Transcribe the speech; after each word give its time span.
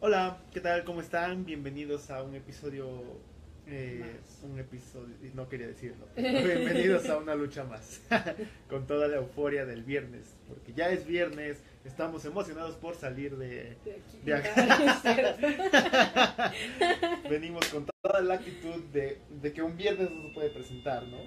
Hola, 0.00 0.38
¿qué 0.52 0.60
tal? 0.60 0.84
¿Cómo 0.84 1.00
están? 1.00 1.44
Bienvenidos 1.44 2.10
a 2.10 2.22
un 2.22 2.34
episodio. 2.34 2.88
eh, 3.66 4.16
un 4.42 4.58
episodio. 4.58 5.14
No 5.34 5.48
quería 5.48 5.66
decirlo. 5.66 6.06
Bienvenidos 6.16 7.08
a 7.10 7.18
una 7.18 7.34
lucha 7.34 7.64
más. 7.64 8.00
Con 8.68 8.86
toda 8.86 9.08
la 9.08 9.16
euforia 9.16 9.66
del 9.66 9.82
viernes. 9.82 10.34
Porque 10.48 10.72
ya 10.72 10.88
es 10.90 11.06
viernes. 11.06 11.62
Estamos 11.84 12.24
emocionados 12.24 12.76
por 12.76 12.94
salir 12.94 13.36
de. 13.36 13.76
De 13.84 13.92
aquí. 13.94 14.18
De 14.24 14.34
acá. 14.34 14.52
Ah. 15.72 16.52
Venimos 17.28 17.66
con 17.68 17.86
toda 18.02 18.20
la 18.22 18.34
actitud 18.34 18.82
de, 18.92 19.18
de 19.40 19.52
que 19.52 19.62
un 19.62 19.76
viernes 19.76 20.10
no 20.10 20.22
se 20.22 20.34
puede 20.34 20.50
presentar, 20.50 21.04
¿no? 21.04 21.18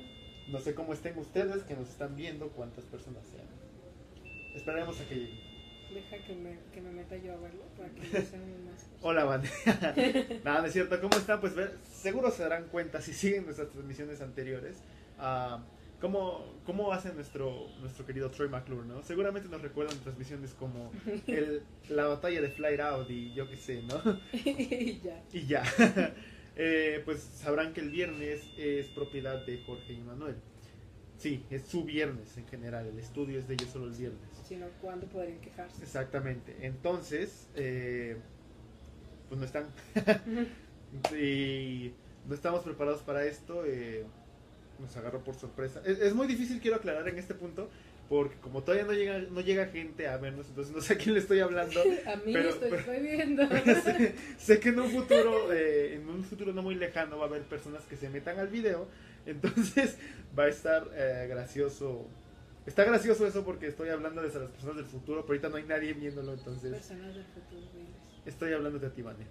No 0.49 0.59
sé 0.59 0.73
cómo 0.75 0.93
estén 0.93 1.17
ustedes 1.17 1.63
que 1.63 1.75
nos 1.75 1.89
están 1.89 2.15
viendo, 2.15 2.49
cuántas 2.49 2.83
personas 2.85 3.23
sean. 3.27 3.47
Esperaremos 4.55 4.99
a 4.99 5.05
que 5.07 5.15
lleguen. 5.15 5.52
Deja 5.93 6.17
que 6.25 6.33
me, 6.35 6.57
que 6.73 6.81
me 6.81 6.91
meta 6.91 7.15
yo 7.17 7.33
a 7.33 7.37
verlo 7.37 7.63
para 7.77 7.89
que 7.89 8.01
no 8.01 8.25
sean 8.29 8.65
más. 8.65 8.85
Hola, 9.01 9.23
banda. 9.25 9.49
Nada, 10.43 10.61
no 10.61 10.65
es 10.67 10.73
cierto. 10.73 10.99
¿Cómo 11.01 11.15
están? 11.15 11.39
Pues 11.39 11.55
ver, 11.55 11.77
seguro 11.91 12.31
se 12.31 12.43
darán 12.43 12.67
cuenta 12.69 13.01
si 13.01 13.13
siguen 13.13 13.45
nuestras 13.45 13.69
transmisiones 13.69 14.21
anteriores. 14.21 14.77
ah, 15.19 15.63
¿cómo, 15.99 16.53
¿Cómo 16.65 16.91
hace 16.91 17.13
nuestro, 17.13 17.67
nuestro 17.79 18.05
querido 18.05 18.29
Troy 18.31 18.49
McClure, 18.49 18.85
no? 18.87 19.03
Seguramente 19.03 19.47
nos 19.49 19.61
recuerdan 19.61 19.97
transmisiones 19.99 20.53
como 20.53 20.91
el, 21.27 21.63
la 21.89 22.07
batalla 22.07 22.41
de 22.41 22.49
Flight 22.49 22.79
Out 22.79 23.09
y 23.09 23.33
yo 23.33 23.49
qué 23.49 23.55
sé, 23.57 23.83
¿no? 23.83 24.01
y 24.33 24.99
ya. 25.03 25.23
Y 25.31 25.45
ya. 25.45 25.63
Eh, 26.55 27.01
pues 27.05 27.19
sabrán 27.21 27.73
que 27.73 27.81
el 27.81 27.89
viernes 27.89 28.41
es 28.57 28.87
propiedad 28.87 29.45
de 29.45 29.63
Jorge 29.65 29.93
y 29.93 30.01
Manuel. 30.01 30.35
Sí, 31.17 31.45
es 31.49 31.63
su 31.67 31.83
viernes 31.85 32.37
en 32.37 32.47
general. 32.47 32.85
El 32.87 32.99
estudio 32.99 33.39
es 33.39 33.47
de 33.47 33.53
ellos 33.53 33.69
solo 33.69 33.85
el 33.87 33.93
viernes. 33.93 34.19
Si 34.47 34.55
no, 34.55 34.67
¿cuándo 34.81 35.07
podrían 35.07 35.39
quejarse? 35.39 35.81
Exactamente. 35.83 36.55
Entonces, 36.61 37.47
eh, 37.55 38.17
pues 39.29 39.39
no 39.39 39.45
están. 39.45 39.67
y 41.17 41.91
no 42.27 42.35
estamos 42.35 42.61
preparados 42.63 43.01
para 43.01 43.25
esto. 43.25 43.63
eh, 43.65 44.05
nos 44.79 44.95
agarró 44.97 45.23
por 45.23 45.35
sorpresa. 45.35 45.81
Es, 45.85 45.99
es 45.99 46.13
muy 46.13 46.27
difícil, 46.27 46.59
quiero 46.59 46.77
aclarar 46.77 47.07
en 47.07 47.17
este 47.17 47.35
punto, 47.35 47.69
porque 48.09 48.35
como 48.37 48.63
todavía 48.63 48.85
no 48.85 48.91
llega, 48.93 49.19
no 49.19 49.39
llega 49.39 49.67
gente 49.67 50.07
a 50.07 50.17
vernos, 50.17 50.47
entonces 50.49 50.75
no 50.75 50.81
sé 50.81 50.93
a 50.93 50.97
quién 50.97 51.13
le 51.13 51.21
estoy 51.21 51.39
hablando. 51.39 51.79
A 52.05 52.15
mí 52.17 52.33
Pero- 52.33 52.49
estoy, 52.49 52.69
pero- 52.71 52.81
estoy 52.81 52.99
viendo. 52.99 53.47
sé, 53.83 54.15
sé 54.37 54.59
que 54.59 54.69
en 54.69 54.79
un 54.79 54.89
futuro, 54.89 55.53
eh, 55.53 55.93
en 55.95 56.09
un 56.09 56.23
futuro 56.23 56.51
no 56.53 56.63
muy 56.63 56.75
lejano, 56.75 57.17
va 57.19 57.25
a 57.25 57.27
haber 57.27 57.43
personas 57.43 57.83
que 57.85 57.95
se 57.95 58.09
metan 58.09 58.39
al 58.39 58.47
video. 58.49 58.87
Entonces 59.25 59.95
va 60.37 60.45
a 60.45 60.49
estar 60.49 60.87
eh, 60.95 61.27
gracioso. 61.29 62.07
Está 62.65 62.85
gracioso 62.85 63.27
eso 63.27 63.43
porque 63.43 63.67
estoy 63.67 63.89
hablando 63.89 64.21
de 64.21 64.27
las 64.29 64.37
personas 64.49 64.77
del 64.77 64.85
futuro, 64.85 65.21
pero 65.21 65.33
ahorita 65.33 65.49
no 65.49 65.57
hay 65.57 65.63
nadie 65.63 65.93
viéndolo, 65.93 66.33
entonces 66.33 66.71
Personas 66.71 67.13
del 67.13 67.25
futuro, 67.25 67.61
diles. 67.73 67.89
estoy 68.25 68.53
hablando 68.53 68.79
de 68.79 68.89
ti, 68.89 69.01
Vane. 69.01 69.25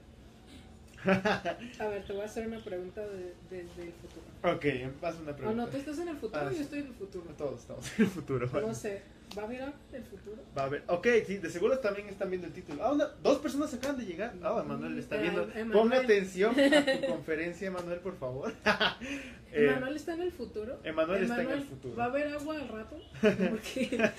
A 1.04 1.86
ver, 1.88 2.04
te 2.06 2.12
voy 2.12 2.22
a 2.22 2.26
hacer 2.26 2.46
una 2.46 2.62
pregunta 2.62 3.00
de- 3.00 3.34
desde 3.50 3.82
el 3.82 3.92
futuro. 3.92 4.54
Ok, 4.54 4.64
haz 5.02 5.18
una 5.20 5.32
O 5.32 5.36
pregunta. 5.36 5.62
no, 5.64 5.68
tú 5.68 5.76
estás 5.78 5.98
en 5.98 6.08
el 6.08 6.16
futuro 6.16 6.40
Ah, 6.46 6.52
yo 6.52 6.60
estoy 6.60 6.80
en 6.80 6.86
el 6.88 6.94
futuro. 6.94 7.24
Todos 7.36 7.60
estamos 7.60 7.98
en 7.98 8.04
el 8.04 8.10
futuro. 8.10 8.46
No 8.60 8.74
sé, 8.74 9.02
¿va 9.36 9.42
a 9.42 9.44
haber 9.46 9.62
algo 9.62 9.76
del 9.90 10.04
futuro? 10.04 10.42
Va 10.56 10.64
a 10.64 10.68
ver. 10.68 10.84
Ok, 10.88 11.06
sí, 11.26 11.38
de 11.38 11.50
seguro 11.50 11.78
también 11.78 12.08
están 12.08 12.28
viendo 12.30 12.46
el 12.46 12.52
título. 12.52 12.82
Ah, 12.84 12.92
una- 12.92 13.06
dos 13.22 13.38
personas 13.38 13.72
acaban 13.74 13.96
de 13.98 14.04
llegar. 14.04 14.34
Ah, 14.42 14.60
Emanuel 14.64 14.98
está 14.98 15.16
Eh, 15.16 15.22
viendo. 15.22 15.42
Emanuel. 15.44 15.70
Ponle 15.72 15.96
atención 15.96 16.54
a 16.58 17.00
tu 17.00 17.06
conferencia, 17.08 17.68
Emanuel, 17.68 18.00
por 18.00 18.16
favor. 18.18 18.52
Eh, 19.54 19.66
¿Emanuel 19.68 19.96
está 19.96 20.14
en 20.14 20.22
el 20.22 20.32
futuro? 20.32 20.80
Emanuel 20.82 21.24
está 21.24 21.42
en 21.42 21.50
el 21.50 21.62
futuro. 21.64 21.94
¿Va 21.94 22.04
a 22.04 22.06
haber 22.06 22.28
agua 22.28 22.56
al 22.58 22.68
rato? 22.68 22.98
Porque 23.20 24.10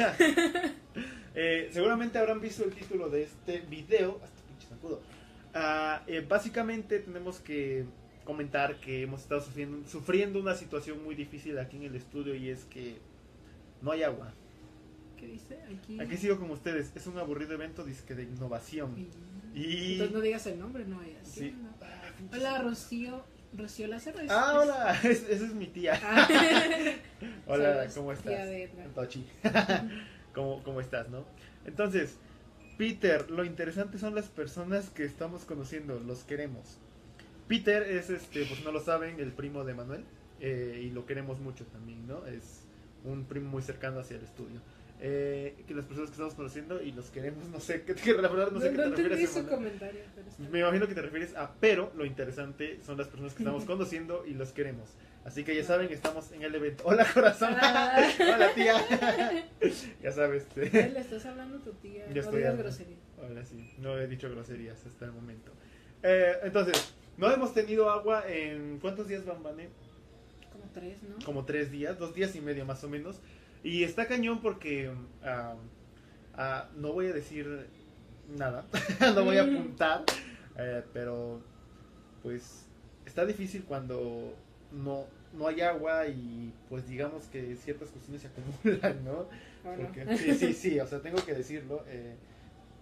Eh, 1.36 1.69
seguramente 1.72 2.19
habrán 2.19 2.39
visto 2.39 2.64
el 2.64 2.72
título 2.72 3.09
de 3.09 3.23
este 3.23 3.61
video. 3.61 4.19
Hasta 4.23 4.41
pinche 4.47 4.68
zancudo. 4.68 5.02
Ah, 5.56 6.03
eh, 6.06 6.23
básicamente 6.28 7.00
tenemos 7.00 7.40
que 7.40 7.85
comentar 8.23 8.75
que 8.79 9.02
hemos 9.02 9.22
estado 9.22 9.41
sufriendo, 9.41 9.88
sufriendo 9.90 10.40
una 10.40 10.53
situación 10.56 11.03
muy 11.03 11.16
difícil 11.16 11.57
aquí 11.57 11.78
en 11.78 11.84
el 11.84 11.96
estudio 11.96 12.35
y 12.35 12.50
es 12.50 12.66
que 12.66 12.97
no 13.81 13.91
hay 13.91 14.03
agua. 14.03 14.31
¿Qué 15.23 15.31
dice? 15.31 15.57
Aquí. 15.81 16.00
Aquí 16.00 16.17
sigo 16.17 16.38
con 16.39 16.51
ustedes. 16.51 16.91
Es 16.95 17.07
un 17.07 17.17
aburrido 17.17 17.53
evento 17.53 17.84
disque 17.85 18.13
de 18.16 18.23
innovación. 18.23 18.94
Y- 18.97 19.59
Y... 19.59 19.91
Entonces 19.94 20.16
no 20.16 20.22
digas 20.22 20.45
el 20.47 20.59
nombre, 20.59 20.84
no. 20.85 21.00
Ah, 21.00 21.03
pinche 22.17 22.38
Hola, 22.38 22.61
Rocío. 22.61 23.23
Rocío 23.56 23.88
Lázaro. 23.88 24.19
es- 24.19 24.31
Ah, 24.31 24.51
es- 24.51 24.57
hola, 24.63 25.00
es- 25.03 25.29
esa 25.29 25.45
es 25.45 25.53
mi 25.53 25.67
tía. 25.67 26.00
Ah. 26.03 26.28
Hola, 27.47 27.88
¿cómo 27.94 28.13
tía 28.13 28.31
estás? 28.34 28.47
de 28.50 28.63
Edgar. 28.63 28.88
Tochi. 28.89 29.25
¿Cómo, 30.34 30.63
¿Cómo 30.63 30.81
estás, 30.81 31.09
no? 31.09 31.23
Entonces, 31.66 32.16
Peter, 32.78 33.29
lo 33.29 33.45
interesante 33.45 34.00
son 34.00 34.16
las 34.16 34.25
personas 34.28 34.90
que 34.90 35.05
estamos 35.05 35.45
conociendo, 35.45 36.00
los 36.00 36.23
queremos. 36.23 36.78
Peter 37.47 37.84
es, 37.84 38.09
este, 38.09 38.45
pues 38.45 38.63
no 38.63 38.72
lo 38.72 38.79
saben, 38.84 39.19
el 39.19 39.31
primo 39.31 39.63
de 39.63 39.73
Manuel, 39.75 40.03
eh, 40.40 40.81
y 40.84 40.90
lo 40.90 41.05
queremos 41.05 41.40
mucho 41.40 41.66
también, 41.67 42.07
¿no? 42.07 42.25
Es 42.25 42.61
un 43.03 43.25
primo 43.25 43.50
muy 43.51 43.61
cercano 43.61 44.00
hacia 44.00 44.17
el 44.17 44.23
estudio. 44.23 44.59
Eh, 44.99 45.63
que 45.67 45.73
las 45.73 45.85
personas 45.85 46.09
que 46.09 46.13
estamos 46.13 46.33
conociendo 46.33 46.81
y 46.81 46.91
los 46.93 47.09
queremos, 47.09 47.47
no 47.49 47.59
sé, 47.59 47.81
¿qué, 47.85 47.93
qué, 47.93 48.13
la 48.13 48.29
verdad 48.29 48.51
no 48.51 48.61
sé 48.61 48.71
qué 48.71 48.77
te 48.77 48.83
entendí 48.83 49.09
refieres. 49.09 49.33
su 49.33 49.47
comentario. 49.47 50.01
Pero 50.15 50.49
Me 50.49 50.59
imagino 50.59 50.87
que 50.87 50.95
te 50.95 51.01
refieres 51.01 51.35
a, 51.35 51.53
pero 51.59 51.91
lo 51.95 52.05
interesante 52.05 52.79
son 52.85 52.97
las 52.97 53.07
personas 53.07 53.33
que 53.33 53.43
estamos 53.43 53.65
conociendo 53.65 54.25
y 54.25 54.33
los 54.33 54.51
queremos. 54.51 54.89
Así 55.25 55.43
que 55.43 55.55
ya 55.55 55.63
saben, 55.63 55.91
estamos 55.91 56.31
en 56.33 56.43
el 56.43 56.53
evento. 56.53 56.83
Hola 56.85 57.05
corazón. 57.13 57.53
Ah. 57.55 58.01
Hola 58.19 58.53
tía. 58.53 58.75
ya 60.01 60.11
sabes. 60.11 60.45
bien. 60.53 60.67
este, 60.67 60.89
Le 60.89 60.99
estás 60.99 61.25
hablando 61.25 61.57
a 61.57 61.61
tu 61.61 61.71
tía. 61.73 62.05
Ya 62.07 62.13
no 62.13 62.19
estoy 62.19 62.39
digas. 62.39 62.81
Hola 63.17 63.45
sí. 63.45 63.73
No 63.77 63.97
he 63.97 64.07
dicho 64.07 64.29
groserías 64.29 64.85
hasta 64.85 65.05
el 65.05 65.11
momento. 65.13 65.51
Eh, 66.01 66.33
entonces, 66.43 66.93
no 67.17 67.31
hemos 67.31 67.53
tenido 67.53 67.89
agua 67.89 68.25
en 68.27 68.79
cuántos 68.79 69.07
días 69.07 69.25
van, 69.25 69.41
Vane? 69.41 69.69
Como 70.51 70.65
tres, 70.73 70.97
¿no? 71.03 71.25
Como 71.25 71.45
tres 71.45 71.71
días, 71.71 71.97
dos 71.97 72.13
días 72.13 72.35
y 72.35 72.41
medio 72.41 72.65
más 72.65 72.83
o 72.83 72.89
menos. 72.89 73.21
Y 73.63 73.84
está 73.84 74.07
cañón 74.07 74.41
porque 74.41 74.91
ah, 75.24 76.69
no 76.75 76.91
voy 76.94 77.07
a 77.07 77.13
decir 77.13 77.68
nada, 78.29 78.66
no 79.16 79.24
voy 79.24 79.38
a 79.38 79.44
Mm. 79.44 79.56
apuntar, 79.56 80.03
eh, 80.57 80.84
pero 80.94 81.41
pues 82.22 82.66
está 83.06 83.25
difícil 83.25 83.63
cuando 83.63 84.34
no, 84.72 85.06
no 85.34 85.47
hay 85.47 85.62
agua 85.62 86.07
y 86.07 86.53
pues 86.69 86.88
digamos 86.88 87.25
que 87.25 87.56
ciertas 87.56 87.90
cuestiones 87.90 88.22
se 88.22 88.28
acumulan, 88.28 89.03
¿no? 89.06 89.28
Sí, 90.18 90.34
sí, 90.35 90.53
sí, 90.53 90.79
o 90.79 90.88
sea, 90.88 91.00
tengo 91.02 91.23
que 91.25 91.34
decirlo, 91.34 91.84
eh, 91.88 92.16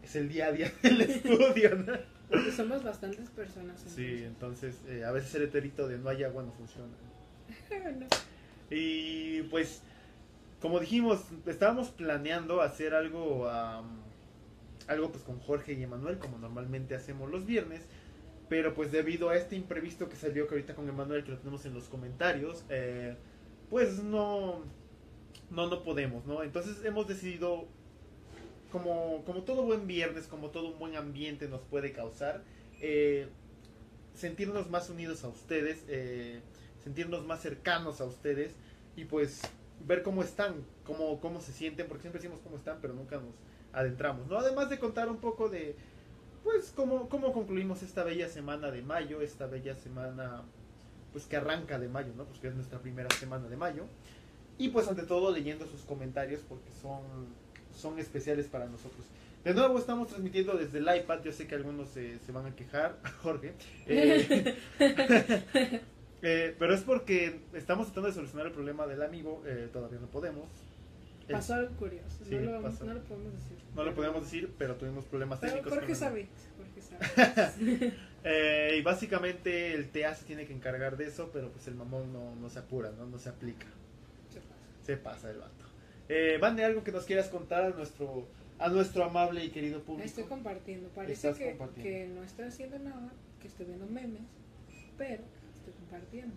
es 0.04 0.16
el 0.16 0.30
día 0.30 0.48
a 0.48 0.52
día 0.52 0.72
del 0.84 1.02
estudio, 1.02 1.76
¿no? 1.76 1.94
Porque 2.30 2.52
somos 2.52 2.84
bastantes 2.84 3.30
personas. 3.30 3.84
Sí, 3.88 4.24
entonces 4.24 4.76
eh, 4.88 5.04
a 5.04 5.12
veces 5.12 5.36
el 5.36 5.44
eterito 5.44 5.88
de 5.88 5.98
no 5.98 6.10
hay 6.10 6.24
agua 6.24 6.44
no 6.44 6.52
funciona. 6.54 6.88
Y 8.70 9.42
pues, 9.44 9.82
como 10.62 10.80
dijimos, 10.80 11.20
estábamos 11.48 11.90
planeando 11.90 12.62
hacer 12.62 12.94
algo, 12.94 13.50
am, 13.50 14.00
algo 14.88 15.12
pues 15.12 15.24
con 15.24 15.40
Jorge 15.40 15.74
y 15.74 15.82
Emanuel, 15.82 16.20
como 16.20 16.38
normalmente 16.38 16.94
hacemos 16.96 17.32
los 17.32 17.46
viernes. 17.46 17.82
Pero 18.48 18.74
pues 18.74 18.92
debido 18.92 19.30
a 19.30 19.38
este 19.38 19.56
imprevisto 19.56 20.08
que 20.08 20.16
salió 20.16 20.46
que 20.48 20.56
ahorita 20.56 20.76
con 20.76 20.88
Emanuel, 20.88 21.24
que 21.24 21.32
lo 21.32 21.38
tenemos 21.38 21.66
en 21.66 21.74
los 21.74 21.86
comentarios, 21.86 22.64
eh, 22.70 23.16
pues 23.70 24.04
no, 24.04 24.62
no, 25.50 25.68
no 25.68 25.84
podemos, 25.84 26.26
¿no? 26.26 26.44
Entonces 26.44 26.84
hemos 26.86 27.08
decidido, 27.08 27.66
como, 28.72 29.24
como 29.26 29.44
todo 29.44 29.64
buen 29.64 29.88
viernes, 29.88 30.28
como 30.28 30.50
todo 30.50 30.74
un 30.74 30.80
buen 30.80 30.96
ambiente 30.96 31.48
nos 31.48 31.62
puede 31.62 31.92
causar, 31.92 32.44
eh, 32.82 33.30
sentirnos 34.14 34.70
más 34.70 34.90
unidos 34.90 35.24
a 35.24 35.30
ustedes, 35.30 35.86
eh, 35.88 36.42
sentirnos 36.84 37.26
más 37.26 37.42
cercanos 37.42 38.02
a 38.02 38.06
ustedes 38.06 38.54
y 38.98 39.06
pues 39.06 39.42
ver 39.86 40.04
cómo 40.04 40.24
están, 40.24 40.56
cómo, 40.86 41.20
cómo 41.20 41.42
se 41.42 41.52
sienten, 41.52 41.88
porque 41.88 42.02
siempre 42.02 42.22
decimos 42.22 42.40
cómo 42.44 42.58
están, 42.58 42.80
pero 42.82 42.94
nunca 42.94 43.18
nos 43.18 43.36
adentramos, 43.74 44.28
¿no? 44.28 44.38
Además 44.38 44.70
de 44.70 44.80
contar 44.80 45.10
un 45.10 45.18
poco 45.18 45.50
de, 45.50 45.76
pues, 46.44 46.74
cómo, 46.76 47.10
cómo 47.10 47.34
concluimos 47.34 47.84
esta 47.84 48.04
bella 48.04 48.28
semana 48.28 48.72
de 48.72 48.82
mayo, 48.82 49.22
esta 49.22 49.48
bella 49.48 49.76
semana, 49.76 50.44
pues, 51.12 51.26
que 51.26 51.38
arranca 51.38 51.80
de 51.80 51.88
mayo, 51.88 52.14
¿no? 52.16 52.26
Pues 52.26 52.40
que 52.40 52.48
es 52.48 52.56
nuestra 52.56 52.80
primera 52.80 53.10
semana 53.16 53.48
de 53.48 53.58
mayo. 53.58 53.86
Y 54.58 54.70
pues, 54.70 54.88
ante 54.88 55.04
todo, 55.04 55.32
leyendo 55.32 55.66
sus 55.66 55.82
comentarios, 55.82 56.42
porque 56.48 56.72
son, 56.82 57.02
son 57.76 58.00
especiales 58.00 58.48
para 58.48 58.66
nosotros. 58.66 59.06
De 59.44 59.56
nuevo, 59.56 59.80
estamos 59.80 60.10
transmitiendo 60.10 60.54
desde 60.54 60.78
el 60.78 60.96
iPad, 60.96 61.24
yo 61.24 61.32
sé 61.32 61.48
que 61.48 61.56
algunos 61.56 61.90
se, 61.90 62.20
se 62.20 62.32
van 62.32 62.46
a 62.46 62.56
quejar, 62.56 63.00
Jorge. 63.24 63.54
Eh, 63.88 64.56
eh, 66.22 66.56
pero 66.60 66.74
es 66.74 66.82
porque 66.82 67.40
estamos 67.54 67.88
tratando 67.88 68.10
de 68.10 68.14
solucionar 68.14 68.48
el 68.48 68.54
problema 68.54 68.88
del 68.88 69.02
amigo, 69.02 69.44
eh, 69.46 69.70
todavía 69.72 70.00
no 70.00 70.08
podemos. 70.08 70.46
Eh, 71.28 71.34
Pasó 71.34 71.54
algo 71.56 71.76
curioso. 71.78 72.24
Sí, 72.28 72.36
no, 72.36 72.52
lo 72.52 72.62
pasó. 72.62 72.84
no 72.86 72.94
lo 72.94 73.02
podemos 73.04 73.34
decir. 73.34 73.58
no 73.76 73.84
lo 73.84 73.94
podemos 73.96 74.24
decir, 74.24 74.54
pero 74.58 74.76
tuvimos 74.76 75.06
problemas 75.06 75.40
Pero 75.40 75.54
técnicos. 75.54 75.90
El- 75.90 75.96
sabe. 75.96 76.28
Jorge 76.58 76.82
sabe. 76.82 77.94
Eh, 78.24 78.76
y 78.78 78.84
básicamente 78.84 79.74
el 79.74 79.90
TA 79.90 80.14
se 80.14 80.26
tiene 80.26 80.46
que 80.46 80.54
encargar 80.54 80.96
de 80.96 81.08
eso, 81.08 81.32
pero 81.34 81.50
pues 81.50 81.68
el 81.68 81.74
mamón 81.74 82.14
no, 82.14 82.36
no 82.36 82.50
se 82.52 82.60
apura, 82.60 82.92
¿no? 82.92 83.08
no 83.08 83.18
se 83.18 83.30
aplica. 83.30 83.66
Se 84.30 84.40
pasa. 84.42 84.56
Se 84.84 84.98
pasa 84.98 85.32
el 85.32 85.38
vato. 85.40 85.66
Eh, 86.08 86.38
Vane, 86.40 86.64
algo 86.64 86.84
que 86.84 86.92
nos 86.92 87.06
quieras 87.06 87.30
contar 87.30 87.64
a 87.64 87.70
nuestro 87.72 88.28
a 88.60 88.70
nuestro 88.70 89.04
amable 89.06 89.44
y 89.44 89.50
querido 89.50 89.82
público. 89.82 90.06
Estoy 90.06 90.26
compartiendo. 90.26 90.90
Parece 90.90 91.34
que, 91.34 91.58
compartiendo. 91.58 91.82
que 91.82 92.08
no 92.14 92.24
estoy 92.24 92.46
haciendo 92.46 92.78
nada, 92.78 93.12
que 93.42 93.48
estoy 93.48 93.66
viendo 93.66 93.88
memes, 93.88 94.22
pero 95.00 95.24
estoy 95.62 95.74
compartiendo. 95.74 96.36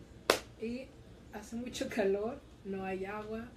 Y 0.61 0.87
hace 1.33 1.57
mucho 1.57 1.89
calor, 1.89 2.39
no 2.65 2.85
hay 2.85 3.05
agua, 3.05 3.49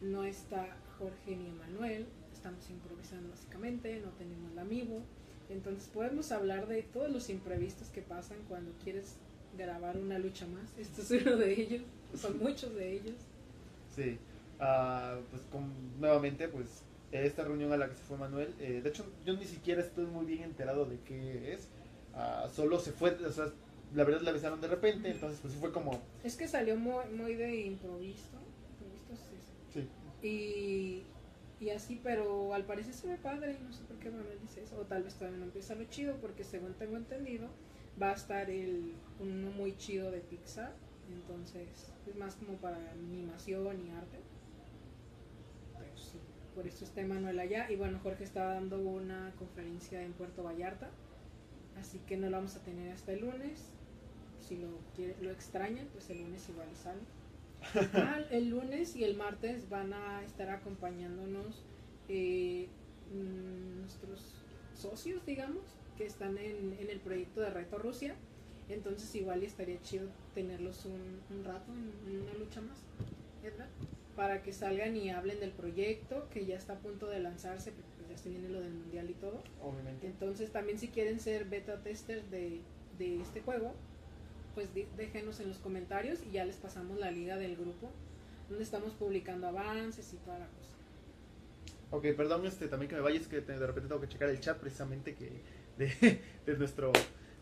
no 0.00 0.24
está 0.24 0.66
Jorge 0.98 1.36
ni 1.36 1.48
Emanuel, 1.48 2.06
estamos 2.32 2.68
improvisando 2.70 3.30
básicamente, 3.30 4.00
no 4.00 4.10
tenemos 4.10 4.52
el 4.52 4.58
amigo. 4.58 5.02
Entonces 5.50 5.88
podemos 5.92 6.32
hablar 6.32 6.66
de 6.68 6.82
todos 6.82 7.10
los 7.10 7.28
imprevistos 7.28 7.88
que 7.88 8.00
pasan 8.02 8.38
cuando 8.48 8.72
quieres 8.82 9.16
grabar 9.56 9.96
una 9.98 10.18
lucha 10.18 10.46
más. 10.46 10.72
Este 10.78 11.02
es 11.02 11.22
uno 11.22 11.36
de 11.36 11.52
ellos, 11.60 11.82
son 12.14 12.38
muchos 12.38 12.74
de 12.74 12.92
ellos. 12.92 13.16
Sí. 13.94 14.18
Ah, 14.58 15.18
pues 15.30 15.42
con- 15.52 16.00
nuevamente, 16.00 16.48
pues 16.48 16.82
esta 17.12 17.44
reunión 17.44 17.72
a 17.72 17.76
la 17.76 17.88
que 17.88 17.94
se 17.94 18.02
fue 18.02 18.16
Manuel, 18.16 18.54
eh, 18.58 18.80
de 18.82 18.88
hecho 18.88 19.04
yo 19.24 19.34
ni 19.36 19.44
siquiera 19.44 19.80
estoy 19.82 20.06
muy 20.06 20.24
bien 20.26 20.42
enterado 20.42 20.84
de 20.86 20.98
qué 21.00 21.52
es. 21.52 21.68
Ah, 22.14 22.48
solo 22.52 22.78
se 22.80 22.92
fue, 22.92 23.10
o 23.10 23.32
sea, 23.32 23.46
la 23.94 24.04
verdad 24.04 24.22
la 24.22 24.30
avisaron 24.30 24.60
de 24.60 24.68
repente, 24.68 25.10
entonces 25.10 25.40
pues 25.40 25.52
sí 25.54 25.60
fue 25.60 25.72
como, 25.72 26.00
Es 26.22 26.36
que 26.36 26.48
salió 26.48 26.76
muy, 26.76 27.04
muy 27.14 27.34
de 27.34 27.62
improviso. 27.62 28.38
improviso 28.80 29.24
sí, 29.72 29.88
Y, 30.26 31.02
y 31.64 31.70
así, 31.70 32.00
pero 32.02 32.54
al 32.54 32.64
parecer 32.64 32.92
se 32.92 33.06
ve 33.06 33.16
padre, 33.16 33.56
no 33.64 33.72
sé 33.72 33.84
por 33.84 33.96
qué 33.98 34.10
Manuel 34.10 34.40
dice 34.40 34.62
eso, 34.62 34.78
o 34.78 34.84
tal 34.84 35.04
vez 35.04 35.14
todavía 35.14 35.38
no 35.38 35.44
empieza 35.44 35.74
lo 35.74 35.84
chido, 35.84 36.16
porque 36.16 36.44
según 36.44 36.74
tengo 36.74 36.96
entendido, 36.96 37.48
va 38.00 38.10
a 38.10 38.14
estar 38.14 38.50
el, 38.50 38.94
uno 39.20 39.50
muy 39.52 39.76
chido 39.76 40.10
de 40.10 40.20
Pixar, 40.20 40.72
entonces 41.12 41.92
es 42.08 42.16
más 42.16 42.34
como 42.34 42.54
para 42.58 42.76
animación 42.92 43.86
y 43.86 43.90
arte. 43.90 44.18
Pero 45.78 45.96
sí, 45.96 46.18
por 46.54 46.66
eso 46.66 46.84
está 46.84 47.02
Manuel 47.06 47.38
allá, 47.38 47.70
y 47.70 47.76
bueno, 47.76 48.00
Jorge 48.02 48.24
está 48.24 48.44
dando 48.54 48.78
una 48.80 49.32
conferencia 49.38 50.02
en 50.02 50.12
Puerto 50.14 50.42
Vallarta, 50.42 50.90
así 51.78 52.00
que 52.06 52.16
no 52.16 52.28
lo 52.28 52.38
vamos 52.38 52.56
a 52.56 52.60
tener 52.64 52.90
hasta 52.92 53.12
el 53.12 53.20
lunes. 53.20 53.70
Si 54.48 54.56
lo, 54.56 54.68
quiere, 54.94 55.16
lo 55.22 55.30
extrañan, 55.30 55.86
pues 55.92 56.10
el 56.10 56.18
lunes 56.22 56.48
igual 56.48 56.68
sale. 56.76 57.00
Ah, 57.94 58.20
el 58.30 58.50
lunes 58.50 58.94
y 58.96 59.04
el 59.04 59.16
martes 59.16 59.68
van 59.70 59.92
a 59.94 60.22
estar 60.24 60.50
acompañándonos 60.50 61.64
eh, 62.08 62.68
mm, 63.12 63.80
nuestros 63.80 64.44
socios, 64.74 65.24
digamos, 65.24 65.62
que 65.96 66.04
están 66.06 66.36
en, 66.38 66.76
en 66.78 66.90
el 66.90 67.00
proyecto 67.00 67.40
de 67.40 67.50
Reto 67.50 67.78
Rusia. 67.78 68.16
Entonces 68.68 69.14
igual 69.14 69.42
estaría 69.42 69.80
chido 69.82 70.08
tenerlos 70.34 70.84
un, 70.86 71.22
un 71.30 71.44
rato 71.44 71.72
en, 71.72 71.92
en 72.06 72.22
una 72.22 72.34
lucha 72.34 72.60
más, 72.60 72.78
¿verdad? 73.42 73.68
Para 74.14 74.42
que 74.42 74.52
salgan 74.52 74.96
y 74.96 75.10
hablen 75.10 75.40
del 75.40 75.52
proyecto, 75.52 76.28
que 76.30 76.46
ya 76.46 76.56
está 76.56 76.74
a 76.74 76.78
punto 76.80 77.06
de 77.08 77.20
lanzarse, 77.20 77.72
porque 77.72 77.90
pues 77.96 78.08
ya 78.08 78.16
se 78.18 78.28
viene 78.30 78.48
lo 78.48 78.60
del 78.60 78.72
mundial 78.74 79.10
y 79.10 79.14
todo. 79.14 79.42
obviamente. 79.58 80.06
Entonces 80.06 80.50
también 80.52 80.78
si 80.78 80.88
quieren 80.88 81.20
ser 81.20 81.46
beta 81.46 81.82
testers 81.82 82.30
de, 82.30 82.64
de 82.98 83.20
este 83.20 83.40
juego, 83.42 83.74
pues 84.54 84.68
déjenos 84.96 85.40
en 85.40 85.48
los 85.48 85.58
comentarios 85.58 86.20
y 86.26 86.32
ya 86.32 86.44
les 86.44 86.56
pasamos 86.56 86.98
la 86.98 87.10
liga 87.10 87.36
del 87.36 87.56
grupo, 87.56 87.90
donde 88.48 88.64
estamos 88.64 88.92
publicando 88.94 89.48
avances 89.48 90.12
y 90.12 90.16
toda 90.18 90.38
la 90.38 90.46
cosa. 90.46 90.70
Ok, 91.90 92.06
perdón 92.16 92.46
este 92.46 92.68
también 92.68 92.88
que 92.88 92.96
me 92.96 93.02
vaya, 93.02 93.20
es 93.20 93.28
que 93.28 93.40
de 93.40 93.66
repente 93.66 93.88
tengo 93.88 94.00
que 94.00 94.08
checar 94.08 94.28
el 94.28 94.40
chat 94.40 94.58
precisamente 94.58 95.14
que 95.14 95.30
de, 95.78 96.20
de 96.46 96.56
nuestro 96.56 96.92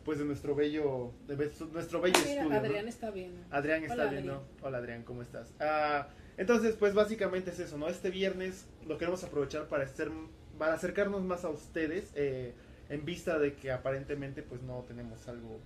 pues 0.04 0.18
de 0.18 0.24
nuestro 0.24 0.54
bello 0.54 1.12
de 1.28 1.36
nuestro 1.72 2.00
bello 2.00 2.16
Ah, 2.18 2.22
mira, 2.26 2.42
estudio. 2.42 2.50
¿no? 2.50 2.56
Adrián 2.56 2.88
está 2.88 3.10
bien. 3.10 3.34
¿no? 3.34 3.56
Adrián 3.56 3.82
está 3.82 3.94
Hola, 3.94 4.10
viendo. 4.10 4.32
Adrián. 4.34 4.50
Hola 4.62 4.78
Adrián, 4.78 5.02
¿cómo 5.04 5.22
estás? 5.22 5.52
Ah, 5.60 6.08
entonces, 6.36 6.74
pues 6.76 6.94
básicamente 6.94 7.50
es 7.50 7.60
eso, 7.60 7.78
¿no? 7.78 7.88
Este 7.88 8.10
viernes 8.10 8.66
lo 8.86 8.98
queremos 8.98 9.22
aprovechar 9.22 9.68
para 9.68 9.84
hacer, 9.84 10.10
para 10.58 10.74
acercarnos 10.74 11.22
más 11.22 11.44
a 11.44 11.50
ustedes, 11.50 12.10
eh, 12.14 12.54
en 12.88 13.04
vista 13.04 13.38
de 13.38 13.54
que 13.54 13.70
aparentemente 13.70 14.42
pues 14.42 14.62
no 14.62 14.80
tenemos 14.88 15.28
algo 15.28 15.60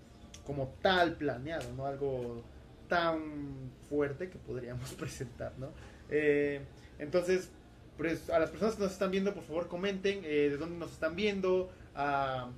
como 0.46 0.74
tal 0.80 1.14
planeado, 1.14 1.72
¿no? 1.74 1.86
Algo 1.86 2.42
tan 2.88 3.70
fuerte 3.88 4.30
que 4.30 4.38
podríamos 4.38 4.92
presentar, 4.98 5.52
¿no? 5.58 5.70
Eh, 6.08 6.60
entonces, 6.98 7.50
pues 7.96 8.30
a 8.30 8.38
las 8.38 8.50
personas 8.50 8.76
que 8.76 8.82
nos 8.82 8.92
están 8.92 9.10
viendo, 9.10 9.34
por 9.34 9.42
favor 9.42 9.68
comenten 9.68 10.20
eh, 10.24 10.50
de 10.50 10.56
dónde 10.56 10.78
nos 10.78 10.92
están 10.92 11.16
viendo, 11.16 11.70
ah, 11.94 12.50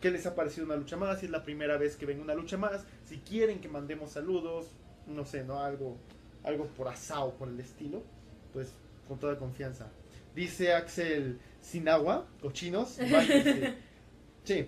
qué 0.00 0.10
les 0.10 0.26
ha 0.26 0.34
parecido 0.34 0.66
una 0.66 0.76
lucha 0.76 0.96
más, 0.96 1.20
si 1.20 1.26
es 1.26 1.32
la 1.32 1.44
primera 1.44 1.76
vez 1.76 1.96
que 1.96 2.06
ven 2.06 2.20
una 2.20 2.34
lucha 2.34 2.56
más, 2.56 2.84
si 3.04 3.18
quieren 3.18 3.60
que 3.60 3.68
mandemos 3.68 4.12
saludos, 4.12 4.66
no 5.06 5.24
sé, 5.24 5.44
¿no? 5.44 5.60
Algo, 5.60 5.98
algo 6.42 6.66
por 6.68 6.88
asado, 6.88 7.34
por 7.34 7.48
el 7.48 7.60
estilo, 7.60 8.02
pues 8.52 8.72
con 9.06 9.18
toda 9.18 9.38
confianza. 9.38 9.88
Dice 10.34 10.72
Axel, 10.72 11.38
sin 11.60 11.88
agua, 11.88 12.26
cochinos, 12.40 12.88
sí, 14.44 14.66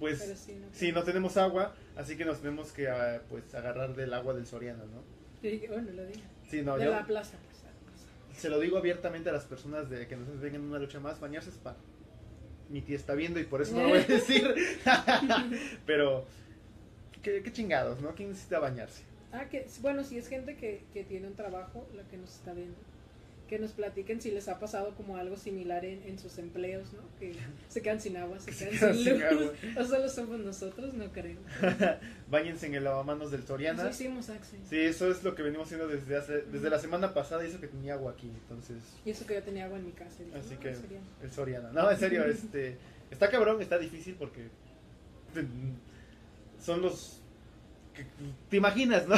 pues 0.00 0.20
sí, 0.44 0.54
no. 0.60 0.66
sí, 0.72 0.92
no 0.92 1.02
tenemos 1.04 1.36
agua, 1.36 1.74
así 1.96 2.16
que 2.16 2.24
nos 2.24 2.38
tenemos 2.40 2.72
que 2.72 2.88
ah, 2.88 3.22
pues 3.28 3.54
agarrar 3.54 3.94
del 3.94 4.12
agua 4.12 4.34
del 4.34 4.46
Soriana, 4.46 4.84
¿no? 4.84 5.02
Sí, 5.40 5.62
Oh, 5.70 5.80
no 5.80 5.90
lo 5.92 6.04
diga. 6.06 6.20
Sí, 6.50 6.62
no, 6.62 6.76
de 6.78 6.84
yo 6.86 6.90
la 6.90 7.06
plaza, 7.06 7.36
pues, 7.44 7.62
la 7.64 7.70
plaza. 7.70 8.40
se 8.40 8.48
lo 8.48 8.58
digo 8.60 8.78
abiertamente 8.78 9.28
a 9.30 9.32
las 9.32 9.44
personas 9.44 9.88
de 9.90 10.06
que 10.06 10.16
nos 10.16 10.40
ven 10.40 10.54
en 10.54 10.62
una 10.62 10.78
lucha 10.78 11.00
más, 11.00 11.20
bañarse 11.20 11.50
es 11.50 11.56
para. 11.56 11.76
Mi 12.70 12.80
tía 12.80 12.96
está 12.96 13.14
viendo 13.14 13.38
y 13.38 13.44
por 13.44 13.60
eso 13.62 13.74
no 13.76 13.82
lo 13.82 13.88
voy 13.90 13.98
a 13.98 14.04
decir. 14.08 14.54
Pero, 15.86 16.24
¿qué, 17.22 17.42
qué 17.42 17.52
chingados, 17.52 18.00
¿no? 18.00 18.14
¿Quién 18.14 18.30
necesita 18.30 18.58
bañarse? 18.58 19.02
Ah, 19.32 19.46
que 19.48 19.66
bueno, 19.80 20.02
si 20.04 20.16
es 20.18 20.28
gente 20.28 20.56
que, 20.56 20.84
que 20.92 21.04
tiene 21.04 21.26
un 21.26 21.34
trabajo, 21.34 21.86
la 21.94 22.04
que 22.04 22.16
nos 22.16 22.34
está 22.34 22.52
viendo, 22.52 22.76
que 23.48 23.58
nos 23.58 23.72
platiquen 23.72 24.20
si 24.22 24.30
les 24.30 24.48
ha 24.48 24.58
pasado 24.58 24.94
como 24.94 25.16
algo 25.16 25.36
similar 25.36 25.84
en, 25.84 26.02
en 26.04 26.18
sus 26.18 26.38
empleos, 26.38 26.92
¿no? 26.94 27.00
Que 27.20 27.34
se 27.68 27.82
quedan 27.82 28.00
sin 28.00 28.16
agua, 28.16 28.40
se 28.40 28.52
Se 28.54 28.70
quedan 28.70 28.94
sin 28.94 29.04
sin 29.04 29.12
luz. 29.14 29.22
agua. 29.24 29.52
O 29.80 29.84
solo 29.84 30.08
somos 30.08 30.38
nosotros, 30.40 30.94
no 30.94 31.12
creo. 31.12 31.36
Báñense 32.30 32.66
en 32.66 32.74
el 32.74 32.84
lavamanos 32.84 33.30
del 33.30 33.44
Soriana. 33.44 33.82
Eso 33.82 33.90
hicimos, 33.90 34.30
Axel. 34.30 34.60
Sí, 34.68 34.78
eso 34.80 35.10
es 35.10 35.22
lo 35.24 35.34
que 35.34 35.42
venimos 35.42 35.66
haciendo 35.66 35.86
desde 35.88 36.16
hace, 36.16 36.42
desde 36.42 36.70
la 36.70 36.78
semana 36.78 37.12
pasada. 37.12 37.46
Hizo 37.46 37.60
que 37.60 37.68
tenía 37.68 37.94
agua 37.94 38.12
aquí, 38.12 38.28
entonces 38.28 38.78
Y 39.04 39.10
eso 39.10 39.26
que 39.26 39.34
yo 39.34 39.42
tenía 39.42 39.66
agua 39.66 39.78
en 39.78 39.86
mi 39.86 39.92
casa. 39.92 40.22
y 40.22 40.24
dije, 40.26 40.38
Así 40.38 40.54
"No, 40.54 40.60
que- 40.60 40.74
sería". 40.74 41.00
el 41.22 41.30
Soriana. 41.32 41.70
No, 41.72 41.90
en 41.90 41.98
serio, 41.98 42.24
este 42.24 42.76
está 43.10 43.28
cabrón, 43.30 43.60
está 43.60 43.78
difícil 43.78 44.14
porque 44.18 44.48
son 46.60 46.80
los 46.82 47.20
que 47.94 48.04
te 48.50 48.56
imaginas, 48.56 49.06
¿no? 49.06 49.16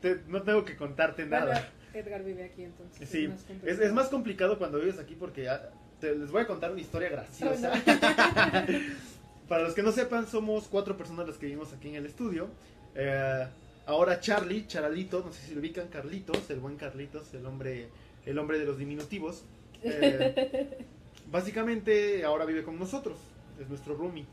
Te- 0.00 0.20
no 0.28 0.42
tengo 0.42 0.64
que 0.64 0.76
contarte 0.76 1.24
Bueno, 1.24 1.46
nada. 1.46 1.68
Edgar 1.96 2.22
vive 2.22 2.44
aquí 2.44 2.62
entonces. 2.64 3.08
Sí, 3.08 3.28
más 3.28 3.38
es, 3.40 3.44
complicado. 3.46 3.82
es 3.86 3.92
más 3.92 4.08
complicado 4.08 4.58
cuando 4.58 4.78
vives 4.78 4.98
aquí 4.98 5.14
porque 5.14 5.48
ah, 5.48 5.70
te- 6.00 6.14
les 6.14 6.30
voy 6.30 6.42
a 6.42 6.46
contar 6.46 6.70
una 6.72 6.80
historia 6.80 7.08
graciosa. 7.08 7.72
Para 9.48 9.62
los 9.62 9.74
que 9.74 9.82
no 9.82 9.92
sepan, 9.92 10.26
somos 10.26 10.66
cuatro 10.68 10.96
personas 10.96 11.26
las 11.28 11.36
que 11.36 11.46
vivimos 11.46 11.72
aquí 11.72 11.88
en 11.88 11.94
el 11.96 12.06
estudio. 12.06 12.48
Eh, 12.94 13.46
ahora 13.86 14.18
Charlie, 14.20 14.66
Charalito, 14.66 15.22
no 15.24 15.32
sé 15.32 15.46
si 15.46 15.54
lo 15.54 15.60
ubican, 15.60 15.86
Carlitos, 15.88 16.50
el 16.50 16.58
buen 16.58 16.76
Carlitos, 16.76 17.32
el 17.34 17.46
hombre, 17.46 17.88
el 18.24 18.38
hombre 18.38 18.58
de 18.58 18.64
los 18.66 18.76
diminutivos. 18.78 19.44
Eh, 19.84 20.78
básicamente 21.30 22.24
ahora 22.24 22.44
vive 22.44 22.62
con 22.64 22.78
nosotros, 22.78 23.18
es 23.60 23.68
nuestro 23.68 23.94
roomie. 23.94 24.26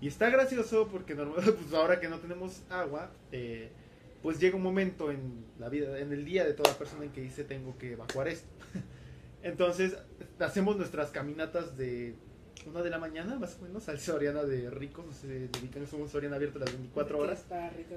Y 0.00 0.06
está 0.08 0.30
gracioso 0.30 0.88
porque 0.90 1.14
normal- 1.16 1.42
pues 1.60 1.74
ahora 1.74 1.98
que 2.00 2.08
no 2.08 2.18
tenemos 2.20 2.62
agua, 2.70 3.10
eh, 3.32 3.70
pues 4.22 4.38
llega 4.38 4.56
un 4.56 4.62
momento 4.62 5.10
en 5.10 5.44
la 5.58 5.68
vida, 5.68 5.98
en 5.98 6.12
el 6.12 6.24
día 6.24 6.44
de 6.44 6.52
toda 6.52 6.76
persona 6.76 7.04
en 7.04 7.10
que 7.12 7.22
dice 7.22 7.44
tengo 7.44 7.76
que 7.78 7.92
evacuar 7.92 8.28
esto. 8.28 8.48
Entonces 9.42 9.96
hacemos 10.38 10.76
nuestras 10.76 11.10
caminatas 11.10 11.76
de 11.76 12.14
una 12.66 12.82
de 12.82 12.90
la 12.90 12.98
mañana, 12.98 13.38
más 13.38 13.56
o 13.58 13.62
menos, 13.62 13.88
al 13.88 13.98
Soriana 13.98 14.44
de 14.44 14.68
ricos, 14.68 15.06
ubican, 15.24 15.82
es 15.82 15.92
un 15.94 16.08
Soriana 16.08 16.36
abierto 16.36 16.58
las 16.58 16.70
24 16.72 17.16
Que 17.16 17.22
horas 17.22 17.44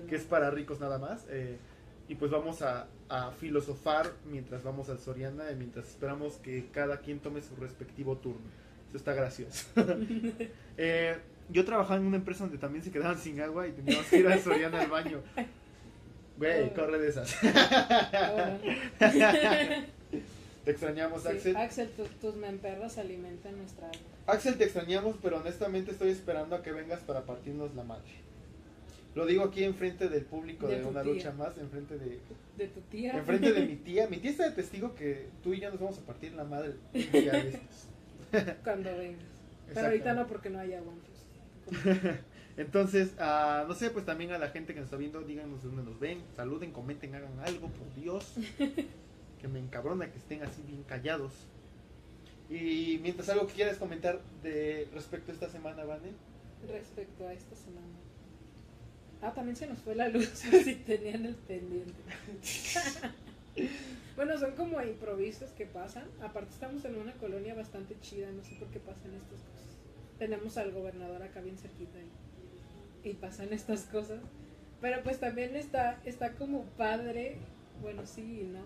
que 0.08 0.16
es 0.16 0.24
para 0.24 0.50
ricos 0.52 0.80
nada 0.80 0.98
más. 0.98 1.26
eh, 1.30 1.58
y 2.08 2.16
pues 2.16 2.32
vamos 2.32 2.62
a, 2.62 2.88
a 3.08 3.32
filosofar 3.32 4.12
mientras 4.30 4.64
vamos 4.64 4.90
al 4.90 5.00
Soriana 5.00 5.52
y 5.52 5.56
mientras 5.56 5.88
esperamos 5.88 6.36
que 6.36 6.68
cada 6.72 6.98
quien 7.00 7.20
tome 7.20 7.42
su 7.42 7.56
respectivo 7.56 8.18
turno. 8.18 8.42
Eso 8.90 8.98
está 8.98 9.14
gracioso. 9.14 9.68
Eh, 10.76 11.16
yo 11.50 11.66
trabajaba 11.66 12.00
en 12.00 12.08
una 12.08 12.18
empresa 12.18 12.46
donde 12.46 12.58
también 12.58 12.84
se 12.84 12.92
quedaban 12.92 13.20
sin 13.20 13.40
agua 13.40 13.68
y 13.68 13.74
teníamos 13.74 14.08
que 14.08 14.18
ir 14.18 14.28
al 14.28 14.40
Soriana 14.40 14.82
al 14.82 14.90
baño. 14.90 15.22
Güey, 16.38 16.64
Oh. 16.64 16.74
corre 16.74 17.00
de 17.00 17.10
esas. 17.10 17.36
Te 20.66 20.72
extrañamos, 20.72 21.22
Sí, 21.24 21.28
Axel. 21.28 21.58
Axel, 21.58 21.90
tu- 21.90 22.06
tus 22.22 22.36
memperras 22.36 22.98
alimentan 22.98 23.58
nuestra 23.58 23.88
alma. 23.88 24.00
Axel, 24.28 24.58
te 24.58 24.64
extrañamos, 24.64 25.18
pero 25.22 25.38
honestamente 25.38 25.92
estoy 25.92 26.10
esperando 26.12 26.56
a 26.56 26.64
que 26.64 26.72
vengas 26.72 27.02
para 27.02 27.22
partirnos 27.26 27.76
la 27.76 27.84
madre. 27.84 28.06
Lo 29.14 29.26
digo 29.26 29.44
aquí 29.44 29.64
enfrente 29.66 30.08
del 30.08 30.24
público 30.24 30.68
De 30.68 30.84
una 30.86 31.04
tía. 31.04 31.14
lucha 31.14 31.32
más, 31.34 31.58
enfrente 31.58 31.98
de, 31.98 32.20
De 32.58 32.68
tu 32.68 32.80
tía. 32.82 33.12
enfrente 33.18 33.52
de 33.52 33.66
mi 33.66 33.76
tía. 33.84 34.08
Mi 34.08 34.18
tía 34.18 34.32
está 34.32 34.46
de 34.50 34.52
testigo 34.56 34.96
que 34.96 35.28
tú 35.44 35.54
y 35.54 35.60
yo 35.60 35.70
nos 35.70 35.80
vamos 35.82 35.98
a 36.00 36.02
partir 36.02 36.32
la 36.34 36.46
madre. 36.46 36.74
Cuando 38.64 38.96
vengas. 38.98 39.22
Pero 39.74 39.88
ahorita 39.88 40.14
no 40.14 40.28
porque 40.28 40.50
no 40.50 40.60
hay 40.60 40.74
agua. 40.76 40.94
Entonces. 42.58 43.14
Ah, 43.20 43.66
no 43.68 43.74
sé, 43.74 43.90
pues 43.90 44.06
también 44.06 44.32
a 44.32 44.38
la 44.38 44.50
gente 44.50 44.74
que 44.74 44.80
nos 44.80 44.88
está 44.88 44.98
viendo, 44.98 45.22
díganos 45.22 45.62
de 45.64 45.70
dónde 45.70 45.84
nos 45.84 46.00
ven, 46.00 46.22
saluden, 46.36 46.72
comenten, 46.72 47.16
hagan 47.16 47.40
algo, 47.40 47.70
por 47.70 47.94
Dios. 47.96 48.34
Que 49.40 49.50
me 49.50 49.60
encabrona 49.60 50.10
que 50.10 50.18
estén 50.18 50.42
así 50.42 50.62
bien 50.66 50.84
callados. 50.84 51.34
Y 52.50 52.98
mientras 53.02 53.28
algo 53.28 53.46
que 53.46 53.54
quieras 53.56 53.76
comentar 53.78 54.22
de 54.42 54.88
respecto 54.94 55.32
a 55.32 55.34
esta 55.34 55.50
semana, 55.50 55.84
Vane. 55.84 56.14
Respecto 56.66 57.28
a 57.28 57.34
esta 57.34 57.54
semana. 57.54 57.94
Ah, 59.22 59.34
también 59.34 59.56
se 59.56 59.68
nos 59.68 59.80
fue 59.80 59.96
la 59.96 60.10
luz, 60.10 60.28
si 60.64 60.76
tenían 60.76 61.26
el 61.26 61.36
pendiente. 61.36 61.94
bueno, 64.16 64.38
son 64.38 64.52
como 64.52 64.82
improvisos 64.82 65.52
que 65.52 65.66
pasan. 65.66 66.06
Aparte 66.22 66.52
estamos 66.52 66.84
en 66.86 66.98
una 66.98 67.14
colonia 67.14 67.56
bastante 67.56 67.98
chida, 68.02 68.30
no 68.32 68.44
sé 68.44 68.56
por 68.56 68.68
qué 68.68 68.80
pasan 68.80 69.14
estas 69.14 69.40
cosas. 69.40 69.78
Tenemos 70.20 70.58
al 70.58 70.72
gobernador 70.72 71.24
acá 71.24 71.42
bien 71.42 71.58
cerquita 71.58 72.00
y, 72.00 72.23
y 73.04 73.14
pasan 73.14 73.54
estas 73.54 73.84
cosas. 73.84 74.20
Pero 74.82 75.02
pues 75.04 75.20
también 75.20 75.56
está, 75.56 76.02
está 76.06 76.34
como 76.34 76.64
padre, 76.78 77.38
bueno, 77.82 78.06
sí 78.06 78.50
no. 78.52 78.62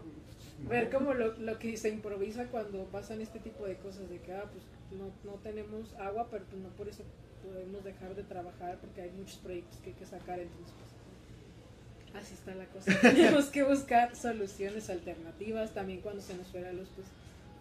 Ver 0.67 0.89
como 0.89 1.13
lo, 1.13 1.37
lo 1.37 1.59
que 1.59 1.77
se 1.77 1.89
improvisa 1.89 2.47
cuando 2.47 2.85
pasan 2.85 3.21
este 3.21 3.39
tipo 3.39 3.65
de 3.65 3.75
cosas, 3.75 4.09
de 4.09 4.19
que, 4.19 4.33
ah, 4.33 4.45
pues 4.51 4.63
no, 4.97 5.11
no 5.23 5.37
tenemos 5.39 5.93
agua, 5.95 6.27
pero 6.31 6.45
pues 6.45 6.59
no 6.61 6.69
por 6.69 6.87
eso 6.87 7.03
podemos 7.43 7.83
dejar 7.83 8.15
de 8.15 8.23
trabajar 8.23 8.79
porque 8.79 9.01
hay 9.01 9.11
muchos 9.11 9.37
proyectos 9.37 9.79
que 9.81 9.91
hay 9.91 9.95
que 9.95 10.05
sacar, 10.05 10.39
entonces 10.39 10.73
pues, 10.79 12.23
así 12.23 12.33
está 12.33 12.55
la 12.55 12.65
cosa. 12.65 12.91
Tenemos 13.01 13.45
que 13.47 13.63
buscar 13.63 14.15
soluciones 14.15 14.89
alternativas. 14.89 15.73
También 15.73 16.01
cuando 16.01 16.21
se 16.21 16.35
nos 16.35 16.47
fue 16.47 16.61
la 16.61 16.73
luz, 16.73 16.89
pues 16.95 17.07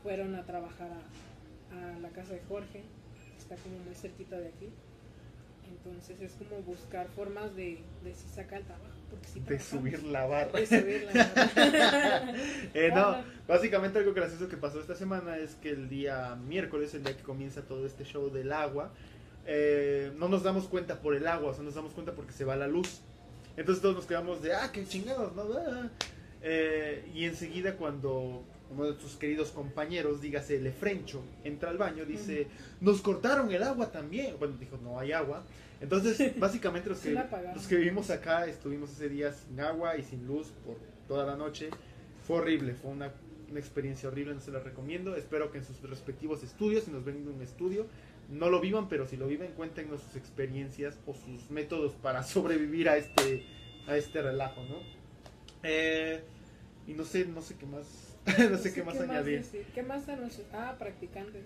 fueron 0.03 0.35
a 0.35 0.45
trabajar 0.45 0.89
a, 0.91 1.95
a 1.95 1.99
la 1.99 2.09
casa 2.09 2.33
de 2.33 2.41
Jorge, 2.49 2.81
que 2.81 3.39
está 3.39 3.57
como 3.57 3.79
muy 3.81 3.95
cerquita 3.95 4.39
de 4.39 4.49
aquí. 4.49 4.71
Entonces 5.69 6.21
es 6.21 6.33
como 6.33 6.63
buscar 6.63 7.09
formas 7.09 7.55
de, 7.57 7.79
de 8.05 8.15
si 8.15 8.29
saca 8.29 8.59
el 8.59 8.65
trabajo. 8.65 8.95
Porque 9.11 9.29
si 9.29 9.41
De 9.41 9.59
subir 9.59 10.03
la 10.05 10.27
barra. 10.27 10.59
De 10.59 10.67
subir 10.67 11.09
la 11.13 11.25
barra. 11.25 12.33
Eh, 12.75 12.91
no, 12.95 13.17
básicamente 13.47 13.99
algo 13.99 14.13
gracioso 14.13 14.49
que 14.49 14.57
pasó 14.57 14.81
esta 14.81 14.95
semana 14.95 15.39
es 15.39 15.55
que 15.55 15.71
el 15.71 15.89
día 15.89 16.37
miércoles, 16.37 16.95
el 16.95 17.05
día 17.05 17.17
que 17.17 17.23
comienza 17.23 17.63
todo 17.63 17.87
este 17.87 18.05
show 18.05 18.31
del 18.31 18.53
agua, 18.53 18.93
eh, 19.47 20.13
no 20.17 20.29
nos 20.29 20.43
damos 20.43 20.67
cuenta 20.67 21.01
por 21.01 21.15
el 21.15 21.27
agua, 21.27 21.51
o 21.51 21.55
sea, 21.55 21.63
nos 21.63 21.75
damos 21.75 21.93
cuenta 21.93 22.13
porque 22.13 22.33
se 22.33 22.45
va 22.45 22.57
la 22.57 22.67
luz. 22.67 23.01
Entonces 23.57 23.81
todos 23.81 23.95
nos 23.95 24.07
quedamos 24.07 24.43
de, 24.43 24.53
ah, 24.53 24.71
qué 24.73 24.85
chingados, 24.87 25.35
¿no? 25.35 25.45
Ah. 25.57 25.89
Eh, 26.43 27.11
y 27.15 27.25
enseguida 27.25 27.77
cuando 27.77 28.45
uno 28.71 28.85
de 28.85 28.95
tus 28.95 29.17
queridos 29.17 29.51
compañeros, 29.51 30.21
dígase 30.21 30.57
el 30.57 30.67
Efrencho, 30.67 31.23
entra 31.45 31.71
al 31.71 31.79
baño, 31.79 32.05
dice, 32.05 32.49
nos 32.81 33.01
cortaron 33.01 33.53
el 33.53 33.63
agua 33.63 33.91
también. 33.91 34.37
Bueno, 34.39 34.57
dijo, 34.59 34.79
no 34.83 34.99
hay 34.99 35.13
agua. 35.13 35.45
Entonces, 35.81 36.33
básicamente 36.39 36.89
los 36.89 36.99
que, 37.01 37.19
los 37.55 37.67
que 37.67 37.77
vivimos 37.77 38.11
acá 38.11 38.47
estuvimos 38.47 38.91
ese 38.93 39.09
día 39.09 39.33
sin 39.33 39.61
agua 39.61 39.97
y 39.97 40.03
sin 40.03 40.27
luz 40.27 40.53
por 40.65 40.77
toda 41.07 41.25
la 41.27 41.37
noche. 41.37 41.71
Fue 42.27 42.39
horrible, 42.39 42.75
fue 42.75 42.91
una, 42.91 43.13
una 43.51 43.61
experiencia 43.61 44.09
horrible, 44.09 44.35
no 44.35 44.41
se 44.41 44.51
la 44.51 44.59
recomiendo. 44.59 45.15
Espero 45.15 45.53
que 45.53 45.59
en 45.59 45.65
sus 45.65 45.81
respectivos 45.83 46.43
estudios, 46.43 46.85
si 46.85 46.91
nos 46.91 47.05
ven 47.05 47.17
en 47.17 47.29
un 47.29 47.43
estudio, 47.43 47.87
no 48.29 48.51
lo 48.51 48.61
vivan, 48.61 48.89
pero 48.89 49.07
si 49.07 49.17
lo 49.17 49.29
viven, 49.29 49.53
cuéntenos 49.53 50.03
sus 50.03 50.17
experiencias 50.17 50.99
o 51.07 51.15
sus 51.15 51.51
métodos 51.51 51.93
para 51.95 52.23
sobrevivir 52.25 52.89
a 52.89 52.97
este, 52.97 53.45
a 53.87 53.97
este 53.97 54.23
relajo, 54.23 54.63
¿no? 54.65 54.96
Eh, 55.69 56.23
y 56.87 56.95
no 56.95 57.05
sé, 57.05 57.27
no 57.27 57.43
sé 57.43 57.57
qué 57.57 57.67
más, 57.67 57.87
no 58.51 58.59
sé 58.59 58.73
qué 58.73 58.83
más 58.83 59.01
añadir. 59.01 59.45
¿Qué 59.75 59.83
más 59.83 60.09
anuncios? 60.09 60.47
Ah, 60.53 60.77
practicantes. 60.79 61.45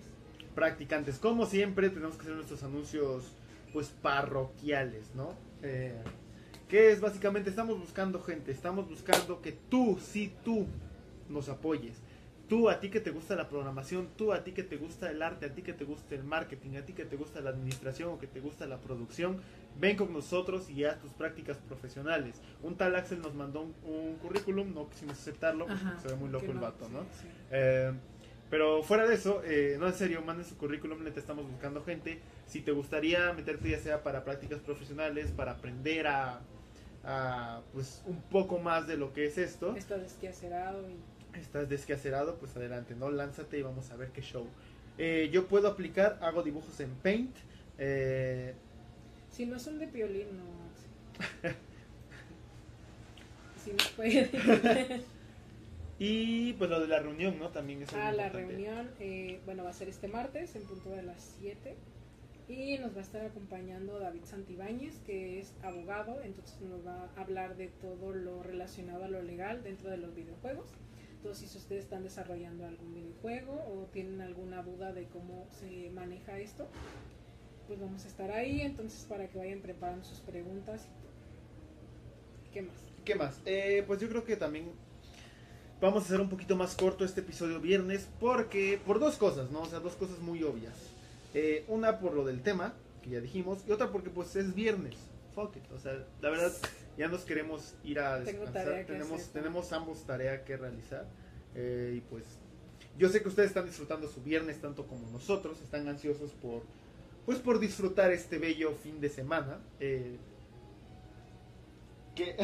Practicantes, 0.53 1.17
como 1.17 1.45
siempre, 1.45 1.89
tenemos 1.89 2.15
que 2.15 2.21
hacer 2.23 2.35
nuestros 2.35 2.61
anuncios, 2.63 3.33
pues 3.73 3.87
parroquiales, 4.01 5.15
¿no? 5.15 5.33
Eh, 5.63 5.95
que 6.69 6.91
es 6.91 7.01
básicamente, 7.01 7.49
estamos 7.49 7.79
buscando 7.79 8.21
gente, 8.21 8.51
estamos 8.51 8.87
buscando 8.87 9.41
que 9.41 9.53
tú, 9.53 9.99
sí, 10.01 10.31
tú, 10.43 10.67
nos 11.29 11.49
apoyes. 11.49 11.97
Tú, 12.51 12.67
a 12.67 12.81
ti 12.81 12.89
que 12.89 12.99
te 12.99 13.11
gusta 13.11 13.33
la 13.37 13.47
programación, 13.47 14.09
tú, 14.17 14.33
a 14.33 14.43
ti 14.43 14.51
que 14.51 14.63
te 14.63 14.75
gusta 14.75 15.09
el 15.09 15.21
arte, 15.21 15.45
a 15.45 15.53
ti 15.53 15.61
que 15.61 15.71
te 15.71 15.85
gusta 15.85 16.15
el 16.15 16.25
marketing, 16.25 16.75
a 16.75 16.81
ti 16.85 16.91
que 16.91 17.05
te 17.05 17.15
gusta 17.15 17.39
la 17.39 17.51
administración 17.51 18.09
o 18.09 18.19
que 18.19 18.27
te 18.27 18.41
gusta 18.41 18.67
la 18.67 18.81
producción, 18.81 19.39
ven 19.79 19.95
con 19.95 20.11
nosotros 20.11 20.69
y 20.69 20.83
haz 20.83 20.99
tus 20.99 21.13
prácticas 21.13 21.55
profesionales. 21.59 22.41
Un 22.61 22.75
tal 22.75 22.93
Axel 22.97 23.21
nos 23.21 23.33
mandó 23.35 23.61
un, 23.61 23.73
un 23.85 24.15
currículum, 24.17 24.73
no 24.73 24.89
quisimos 24.89 25.17
aceptarlo, 25.17 25.65
Ajá, 25.69 25.97
se 26.01 26.09
ve 26.09 26.15
muy 26.15 26.27
loco 26.27 26.47
el 26.47 26.55
no, 26.55 26.59
vato, 26.59 26.87
sí, 26.87 26.91
¿no? 26.91 26.99
sí. 27.21 27.27
Eh, 27.51 27.93
pero 28.49 28.83
fuera 28.83 29.07
de 29.07 29.15
eso, 29.15 29.41
eh, 29.45 29.77
no 29.79 29.87
en 29.87 29.93
serio, 29.93 30.21
manden 30.21 30.45
su 30.45 30.57
currículum, 30.57 31.05
neta 31.05 31.21
estamos 31.21 31.49
buscando 31.49 31.81
gente. 31.85 32.19
Si 32.47 32.59
te 32.59 32.73
gustaría 32.73 33.31
meterte 33.31 33.69
ya 33.69 33.79
sea 33.79 34.03
para 34.03 34.25
prácticas 34.25 34.59
profesionales, 34.59 35.31
para 35.31 35.53
aprender 35.53 36.05
a, 36.07 36.41
a, 37.03 37.61
pues 37.73 38.03
un 38.05 38.21
poco 38.21 38.59
más 38.59 38.87
de 38.87 38.97
lo 38.97 39.13
que 39.13 39.25
es 39.25 39.37
esto, 39.37 39.75
Está 39.75 39.97
desquacerado 39.97 40.87
y 40.89 40.95
estás 41.39 41.67
desquacerado, 41.69 42.35
pues 42.35 42.55
adelante, 42.55 42.95
¿no? 42.95 43.09
Lánzate 43.09 43.57
y 43.57 43.61
vamos 43.61 43.89
a 43.91 43.95
ver 43.95 44.09
qué 44.09 44.21
show. 44.21 44.45
Eh, 44.97 45.29
yo 45.31 45.47
puedo 45.47 45.67
aplicar, 45.67 46.19
hago 46.21 46.43
dibujos 46.43 46.79
en 46.79 46.89
Paint. 46.95 47.35
eh, 47.77 48.53
Si 49.31 49.45
no 49.45 49.57
son 49.59 49.79
de 49.79 49.87
piolín, 49.87 50.27
no. 50.37 50.43
Si 53.63 53.71
no 53.71 53.77
puede. 53.95 54.29
y 55.99 56.53
pues 56.53 56.69
lo 56.69 56.79
de 56.79 56.87
la 56.87 56.99
reunión, 56.99 57.37
¿no? 57.39 57.49
También 57.49 57.83
es 57.83 57.93
Ah, 57.93 58.11
la 58.11 58.27
importante. 58.27 58.37
reunión, 58.39 58.91
eh, 58.99 59.39
bueno, 59.45 59.63
va 59.63 59.69
a 59.69 59.73
ser 59.73 59.87
este 59.87 60.07
martes 60.07 60.55
en 60.55 60.63
punto 60.63 60.89
de 60.89 61.03
las 61.03 61.35
7. 61.39 61.75
Y 62.47 62.77
nos 62.79 62.93
va 62.93 62.99
a 62.99 63.03
estar 63.03 63.25
acompañando 63.25 63.99
David 63.99 64.25
Santibáñez, 64.25 64.99
que 65.05 65.39
es 65.39 65.53
abogado, 65.61 66.21
entonces 66.21 66.59
nos 66.61 66.85
va 66.85 67.09
a 67.15 67.21
hablar 67.21 67.55
de 67.55 67.67
todo 67.67 68.13
lo 68.13 68.43
relacionado 68.43 69.05
a 69.05 69.07
lo 69.07 69.21
legal 69.21 69.63
dentro 69.63 69.89
de 69.89 69.97
los 69.97 70.13
videojuegos. 70.13 70.67
Entonces, 71.17 71.51
si 71.51 71.57
ustedes 71.57 71.83
están 71.83 72.03
desarrollando 72.03 72.65
algún 72.65 72.93
videojuego 72.95 73.53
o 73.53 73.85
tienen 73.93 74.21
alguna 74.21 74.63
duda 74.63 74.91
de 74.91 75.05
cómo 75.05 75.47
se 75.51 75.91
maneja 75.91 76.39
esto, 76.39 76.67
pues 77.67 77.79
vamos 77.79 78.03
a 78.03 78.07
estar 78.07 78.31
ahí, 78.31 78.61
entonces 78.61 79.05
para 79.05 79.29
que 79.29 79.37
vayan 79.37 79.61
preparando 79.61 80.03
sus 80.03 80.19
preguntas. 80.19 80.87
¿Qué 82.51 82.63
más? 82.63 82.75
¿Qué 83.05 83.15
más? 83.15 83.41
Eh, 83.45 83.83
pues 83.87 84.01
yo 84.01 84.09
creo 84.09 84.25
que 84.25 84.35
también 84.35 84.71
vamos 85.79 86.03
a 86.03 86.05
hacer 86.05 86.21
un 86.21 86.29
poquito 86.29 86.55
más 86.55 86.75
corto 86.75 87.05
este 87.05 87.21
episodio 87.21 87.59
viernes 87.59 88.09
porque 88.19 88.79
por 88.85 88.99
dos 88.99 89.17
cosas, 89.17 89.51
¿no? 89.51 89.61
O 89.61 89.65
sea, 89.65 89.79
dos 89.79 89.95
cosas 89.95 90.19
muy 90.19 90.43
obvias. 90.43 90.73
Eh, 91.33 91.65
una 91.67 91.99
por 91.99 92.13
lo 92.13 92.25
del 92.25 92.41
tema, 92.41 92.73
que 93.01 93.11
ya 93.11 93.19
dijimos, 93.19 93.63
y 93.67 93.71
otra 93.71 93.91
porque 93.91 94.09
pues 94.09 94.35
es 94.35 94.53
viernes. 94.53 94.95
Fuck 95.33 95.57
it. 95.57 95.71
O 95.71 95.79
sea, 95.79 96.05
la 96.21 96.29
verdad 96.29 96.51
ya 96.97 97.07
nos 97.07 97.21
queremos 97.21 97.75
ir 97.83 97.99
a 97.99 98.19
descansar. 98.19 98.85
tenemos, 98.85 99.21
hacer. 99.21 99.33
tenemos 99.33 99.71
ambos 99.73 100.05
tarea 100.05 100.43
que 100.43 100.57
realizar. 100.57 101.07
Eh, 101.55 101.95
y 101.97 102.01
pues 102.01 102.23
yo 102.97 103.09
sé 103.09 103.21
que 103.21 103.29
ustedes 103.29 103.49
están 103.49 103.65
disfrutando 103.65 104.07
su 104.07 104.21
viernes 104.21 104.59
tanto 104.59 104.85
como 104.87 105.09
nosotros, 105.09 105.61
están 105.61 105.87
ansiosos 105.87 106.31
por 106.33 106.63
pues 107.25 107.39
por 107.39 107.59
disfrutar 107.59 108.11
este 108.11 108.37
bello 108.37 108.73
fin 108.75 108.99
de 108.99 109.09
semana. 109.09 109.59
Eh, 109.79 110.17
que 112.15 112.35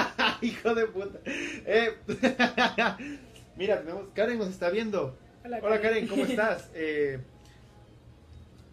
hijo 0.42 0.74
de 0.74 0.86
puta. 0.86 1.18
Eh, 1.24 1.94
mira, 3.56 3.80
tenemos 3.80 4.08
Karen 4.14 4.38
nos 4.38 4.48
está 4.48 4.70
viendo. 4.70 5.18
Hola 5.44 5.80
Karen, 5.80 6.06
¿cómo 6.06 6.24
estás? 6.24 6.70
Eh, 6.74 7.20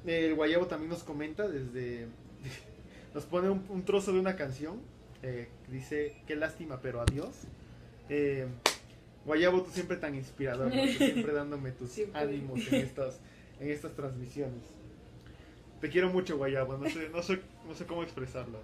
el 0.05 0.36
Guayabo 0.36 0.67
también 0.67 0.89
nos 0.89 1.03
comenta 1.03 1.48
desde 1.48 2.07
nos 3.13 3.24
pone 3.25 3.50
un, 3.50 3.65
un 3.69 3.83
trozo 3.86 4.12
de 4.13 4.19
una 4.19 4.36
canción 4.36 4.79
eh, 5.24 5.48
dice 5.69 6.15
qué 6.27 6.36
lástima 6.36 6.79
pero 6.81 7.01
adiós. 7.01 7.33
Eh, 8.10 8.45
Guayabo, 9.25 9.63
tú 9.63 9.72
siempre 9.72 9.95
tan 9.95 10.15
inspirador, 10.15 10.75
¿no? 10.75 10.81
Tú 10.83 10.91
siempre 10.98 11.31
dándome 11.33 11.72
tus 11.72 11.89
Siempre. 11.91 12.19
ánimos 12.19 12.60
en 12.67 12.75
estas, 12.81 13.19
en 13.62 13.69
estas 13.72 13.93
transmisiones. 13.93 14.62
Te 15.79 15.89
quiero 15.89 16.10
mucho, 16.10 16.38
Guayabo, 16.38 16.77
no 16.77 16.89
sé, 16.89 17.07
no 17.10 17.24
sé, 17.24 17.39
no 17.65 17.74
sé 17.74 17.86
cómo 17.86 18.03
expresarlo. 18.03 18.60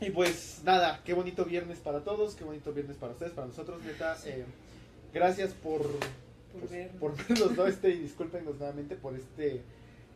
Y 0.00 0.10
pues 0.10 0.62
nada, 0.64 1.02
qué 1.04 1.12
bonito 1.12 1.44
viernes 1.44 1.78
para 1.78 2.00
todos, 2.00 2.34
qué 2.34 2.44
bonito 2.44 2.72
viernes 2.72 2.96
para 2.96 3.12
ustedes, 3.12 3.32
para 3.32 3.46
nosotros, 3.46 3.82
neta. 3.82 4.16
eh, 4.24 4.44
gracias 5.12 5.52
por, 5.52 5.82
Por 6.52 6.60
pues, 6.60 6.70
vernos. 6.70 7.00
por 7.00 7.16
vernos, 7.16 7.56
¿no? 7.56 7.66
Este, 7.66 7.90
y 7.90 7.98
discúlpenos 7.98 8.58
nuevamente 8.58 8.96
por 8.96 9.16
este, 9.16 9.62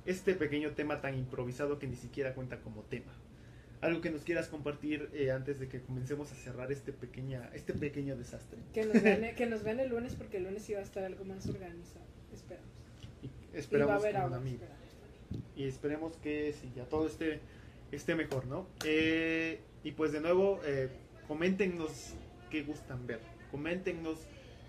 este 0.05 0.35
pequeño 0.35 0.73
tema 0.73 1.01
tan 1.01 1.19
improvisado 1.19 1.79
que 1.79 1.87
ni 1.87 1.97
siquiera 1.97 2.35
cuenta 2.35 2.61
como 2.61 2.83
tema. 2.83 3.13
Algo 3.81 4.01
que 4.01 4.11
nos 4.11 4.23
quieras 4.23 4.49
compartir 4.49 5.11
eh, 5.13 5.31
antes 5.31 5.61
de 5.61 5.69
que 5.69 5.81
comencemos 5.81 6.33
a 6.33 6.35
cerrar 6.35 6.73
este, 6.73 6.93
pequeña, 6.93 7.51
este 7.55 7.73
pequeño 7.75 8.17
desastre. 8.17 8.59
Que 8.73 8.85
nos, 8.85 9.03
vean, 9.03 9.35
que 9.35 9.47
nos 9.47 9.63
vean 9.63 9.81
el 9.81 9.91
lunes 9.91 10.15
porque 10.15 10.39
el 10.39 10.45
lunes 10.45 10.67
va 10.73 10.79
a 10.79 10.83
estar 10.83 11.05
algo 11.05 11.25
más 11.25 11.47
organizado. 11.47 12.07
Esperamos. 12.33 12.71
Y 13.23 13.27
y 13.27 13.29
va 13.29 13.59
esperamos 13.59 13.93
a 13.93 13.97
haber 13.97 14.17
agua. 14.17 14.39
esperamos 14.39 14.77
y 15.57 15.65
esperemos 15.65 16.17
que 16.19 16.53
sí, 16.53 16.71
ya 16.77 16.85
todo 16.85 17.07
esté, 17.07 17.41
esté 17.93 18.15
mejor, 18.15 18.47
¿no? 18.47 18.67
Eh, 18.85 19.61
y 19.85 19.93
pues 19.93 20.13
de 20.13 20.21
nuevo, 20.21 20.61
eh, 20.65 20.89
coméntenos 21.27 22.15
qué 22.51 22.63
gustan 22.63 23.07
ver, 23.07 23.21
coméntenos, 23.51 24.19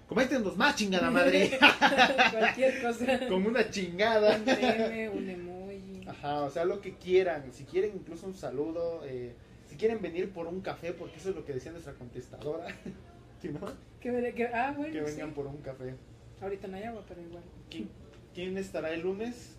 coméntenos 0.07 0.55
más 0.57 0.75
chingada 0.75 1.11
madre, 1.11 1.57
Cualquier 2.31 2.81
cosa. 2.81 3.27
con 3.27 3.45
una 3.45 3.69
chingada. 3.69 4.37
Un 4.37 4.45
meme, 4.45 5.09
un 5.09 5.29
emoji. 5.29 6.07
Ajá, 6.07 6.41
o 6.43 6.49
sea, 6.49 6.65
lo 6.65 6.81
que 6.81 6.95
quieran, 6.95 7.51
si 7.53 7.63
quieren 7.65 7.91
incluso 7.95 8.25
un 8.27 8.33
saludo, 8.33 9.01
eh, 9.05 9.33
si 9.69 9.75
quieren 9.75 10.01
venir 10.01 10.31
por 10.31 10.47
un 10.47 10.61
café, 10.61 10.93
porque 10.93 11.17
eso 11.17 11.29
es 11.29 11.35
lo 11.35 11.45
que 11.45 11.53
decía 11.53 11.71
nuestra 11.71 11.93
contestadora, 11.93 12.67
¿sí, 13.41 13.49
no? 13.49 13.59
Que, 13.99 14.33
que- 14.35 14.47
ah, 14.47 14.73
bueno, 14.77 14.93
que 14.93 14.99
sí. 15.05 15.11
vengan 15.11 15.33
por 15.33 15.47
un 15.47 15.57
café. 15.57 15.95
Ahorita 16.41 16.67
no 16.67 16.77
hay 16.77 16.83
agua, 16.83 17.03
pero 17.07 17.21
igual. 17.21 17.43
¿Quién, 17.69 17.89
quién 18.33 18.57
estará 18.57 18.91
el 18.93 19.01
lunes? 19.01 19.55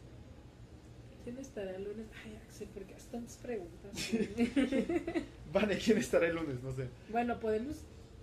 ¿Quién 1.24 1.38
estará 1.38 1.76
el 1.76 1.84
lunes? 1.84 2.06
Ay, 2.24 2.38
Axel, 2.46 2.68
porque 2.72 2.94
haces 2.94 3.08
tantas 3.08 3.36
preguntas. 3.36 3.90
Vale, 5.52 5.76
¿quién 5.78 5.98
estará 5.98 6.26
el 6.28 6.36
lunes? 6.36 6.62
No 6.62 6.72
sé. 6.72 6.88
bueno, 7.10 7.38
podemos, 7.40 7.76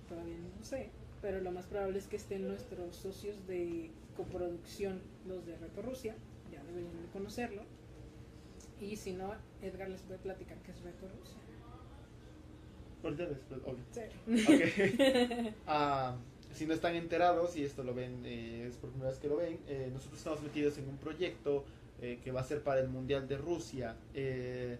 todavía 0.09 0.35
no 0.57 0.63
sé, 0.65 0.89
pero 1.25 1.41
lo 1.41 1.51
más 1.51 1.65
probable 1.65 1.97
es 1.97 2.05
que 2.05 2.17
estén 2.17 2.47
nuestros 2.47 2.95
socios 2.95 3.47
de 3.47 3.89
coproducción, 4.15 5.01
los 5.27 5.43
de 5.43 5.57
Reto 5.57 5.81
Rusia, 5.81 6.13
ya 6.51 6.63
deberían 6.65 7.01
de 7.01 7.07
conocerlo. 7.07 7.63
Y 8.79 8.95
si 8.95 9.13
no, 9.13 9.33
Edgar 9.63 9.89
les 9.89 10.03
puede 10.03 10.19
platicar 10.19 10.55
qué 10.59 10.69
es 10.69 10.81
Reto 10.83 11.07
Rusia. 11.07 11.39
Ahorita 13.03 13.25
después, 13.25 13.59
ok. 13.65 13.77
Sí. 13.91 14.01
Ok. 14.53 15.55
Ah, 15.65 16.15
si 16.53 16.67
no 16.67 16.75
están 16.75 16.93
enterados 16.93 17.57
y 17.57 17.63
esto 17.63 17.83
lo 17.83 17.95
ven, 17.95 18.21
eh, 18.23 18.67
es 18.67 18.75
por 18.75 18.91
primera 18.91 19.09
vez 19.09 19.17
que 19.17 19.27
lo 19.27 19.37
ven, 19.37 19.57
eh, 19.67 19.89
nosotros 19.91 20.19
estamos 20.19 20.43
metidos 20.43 20.77
en 20.77 20.87
un 20.87 20.97
proyecto 20.97 21.65
eh, 22.03 22.19
que 22.23 22.31
va 22.31 22.41
a 22.41 22.43
ser 22.43 22.61
para 22.61 22.81
el 22.81 22.87
Mundial 22.87 23.27
de 23.27 23.37
Rusia. 23.37 23.95
Eh, 24.13 24.77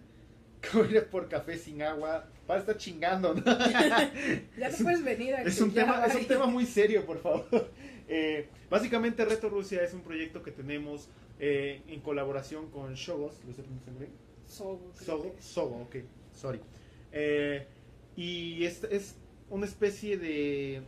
¿Cómo 0.72 0.84
ir 0.84 1.04
por 1.06 1.28
café 1.28 1.58
sin 1.58 1.82
agua? 1.82 2.28
Para 2.46 2.60
estar 2.60 2.76
chingando, 2.76 3.34
¿no? 3.34 3.42
ya 4.58 4.70
no 4.70 4.76
puedes 4.82 5.04
venir 5.04 5.34
aquí. 5.34 5.48
Es 5.48 5.60
un, 5.60 5.72
ya, 5.72 5.84
tema, 5.84 6.06
es 6.06 6.14
un 6.14 6.26
tema 6.26 6.46
muy 6.46 6.66
serio, 6.66 7.04
por 7.04 7.18
favor. 7.20 7.46
Eh, 8.08 8.46
básicamente, 8.70 9.24
Reto 9.24 9.48
Rusia 9.48 9.82
es 9.82 9.92
un 9.92 10.02
proyecto 10.02 10.40
que 10.40 10.52
tenemos 10.52 11.08
eh, 11.40 11.82
en 11.88 12.00
colaboración 12.00 12.70
con 12.70 12.94
Shogos. 12.94 13.42
¿Lo 13.42 13.50
estoy 13.50 13.64
pronunciando 13.64 13.98
bien? 13.98 14.12
Sogo, 14.46 14.92
Sogo. 14.94 15.34
Sogo, 15.40 15.82
ok, 15.82 15.96
sorry. 16.32 16.60
Eh, 17.10 17.66
y 18.14 18.64
es, 18.64 18.84
es 18.84 19.16
una 19.50 19.66
especie 19.66 20.18
de, 20.18 20.82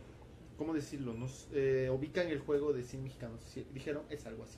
¿cómo 0.57 0.73
decirlo? 0.73 1.13
Nos 1.13 1.47
eh, 1.53 1.89
ubican 1.91 2.27
el 2.27 2.39
juego 2.39 2.73
de 2.73 2.83
100 2.83 3.03
mexicanos, 3.03 3.41
dijeron, 3.73 4.03
es 4.09 4.25
algo 4.25 4.43
así. 4.43 4.57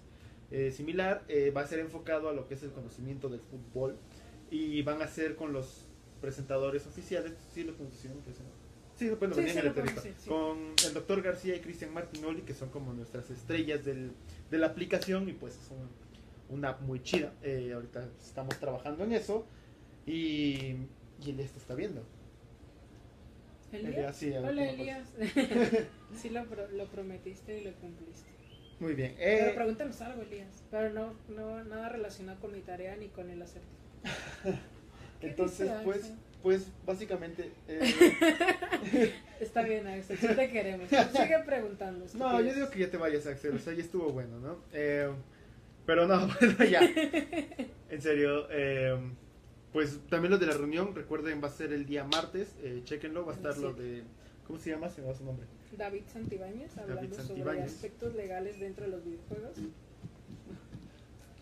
Eh, 0.52 0.72
similar, 0.72 1.24
eh, 1.30 1.52
va 1.56 1.62
a 1.62 1.68
ser 1.68 1.80
enfocado 1.80 2.28
a 2.28 2.34
lo 2.34 2.48
que 2.48 2.56
es 2.56 2.64
el 2.64 2.72
conocimiento 2.72 3.30
del 3.30 3.40
fútbol 3.40 3.98
y 4.52 4.82
van 4.84 5.02
a 5.02 5.08
ser 5.08 5.36
con 5.36 5.54
los 5.54 5.86
presentadores 6.22 6.86
oficiales, 6.86 7.34
¿sí 7.54 7.64
lo 7.64 7.76
conocieron? 7.76 8.20
Sí, 8.96 9.10
bueno, 9.10 9.34
Sí, 9.34 9.40
venían 9.42 9.54
sí 9.54 9.60
en 9.60 9.66
la 9.66 9.70
entrevista. 9.72 10.02
sí. 10.02 10.30
Con 10.30 10.76
el 10.86 10.94
doctor 10.94 11.22
García 11.24 11.56
y 11.56 11.60
Cristian 11.62 11.92
Martinoli, 11.94 12.42
que 12.42 12.54
son 12.54 12.70
como 12.70 12.94
nuestras 12.94 13.30
estrellas 13.32 13.84
del, 13.84 14.12
de 14.52 14.58
la 14.60 14.68
aplicación 14.68 15.28
y 15.30 15.34
pues 15.34 15.56
son 15.68 15.78
una 16.50 16.70
app 16.70 16.82
muy 16.82 17.02
chida. 17.02 17.34
Eh, 17.42 17.72
ahorita 17.74 18.08
estamos 18.22 18.60
trabajando 18.60 19.04
en 19.06 19.14
eso 19.14 19.46
y, 20.06 20.76
y 21.26 21.30
Elías 21.30 21.52
te 21.52 21.58
está 21.60 21.74
viendo. 21.74 22.04
¿Elías? 23.72 24.16
sí, 24.18 24.34
a 24.34 24.42
ver 24.42 24.50
Hola, 24.50 24.70
Elías. 24.70 25.08
sí, 26.22 26.30
lo, 26.30 26.46
pro- 26.46 26.68
lo 26.72 26.86
prometiste 26.88 27.60
y 27.60 27.64
lo 27.64 27.72
cumpliste. 27.76 28.30
Muy 28.82 28.94
bien. 28.96 29.16
Pero 29.18 29.52
Eh, 29.52 29.54
pregúntanos 29.56 30.02
algo, 30.02 30.22
Elías. 30.24 30.64
Pero 30.70 30.90
no, 30.90 31.14
no 31.30 31.64
nada 31.64 31.88
relacionado 31.90 32.40
con 32.42 32.52
mi 32.52 32.60
tarea 32.62 32.96
ni 32.98 33.08
con 33.08 33.30
el 33.30 33.42
acertijo. 33.42 33.81
¿qué 35.20 35.28
entonces, 35.28 35.72
pues, 35.84 36.12
pues 36.42 36.68
básicamente... 36.86 37.52
eh, 37.68 39.14
Está 39.40 39.64
bien, 39.64 39.88
Axel, 39.88 40.18
sí 40.18 40.28
te 40.28 40.50
queremos. 40.50 40.88
Sigue 40.90 41.40
preguntando. 41.46 42.06
no, 42.14 42.42
yo 42.42 42.54
digo 42.54 42.70
que 42.70 42.80
ya 42.80 42.92
te 42.92 42.98
vayas, 42.98 43.26
Axel. 43.26 43.56
O 43.56 43.60
sea, 43.60 43.74
ya 43.74 43.82
estuvo 43.82 44.12
bueno, 44.12 44.40
¿no? 44.40 44.58
Eh, 44.72 45.10
pero 45.86 46.08
no, 46.08 46.28
bueno, 46.40 46.64
ya. 46.66 46.82
En 47.90 48.02
serio. 48.02 48.48
eh, 48.52 48.96
pues 49.74 50.00
también 50.10 50.32
lo 50.32 50.38
de 50.38 50.46
la 50.46 50.54
reunión, 50.54 50.94
recuerden, 50.94 51.42
va 51.42 51.48
a 51.48 51.52
ser 51.52 51.72
el 51.74 51.86
día 51.86 52.04
martes. 52.04 52.56
Eh, 52.62 52.82
chequenlo, 52.84 53.26
va 53.26 53.32
a 53.34 53.36
estar 53.36 53.58
lo 53.58 53.74
de... 53.74 54.04
¿Cómo 54.46 54.60
se 54.60 54.70
llama? 54.72 54.90
Se 54.90 55.02
me 55.02 55.08
va 55.08 55.16
su 55.16 55.24
nombre. 55.24 55.48
David 55.78 56.04
Santibáñez 56.12 56.78
hablando 56.78 57.16
sobre 57.16 57.28
Santibáñez. 57.28 57.66
aspectos 57.74 58.14
legales 58.16 58.60
dentro 58.60 58.86
de 58.86 58.92
los 58.92 59.04
videojuegos. 59.06 59.58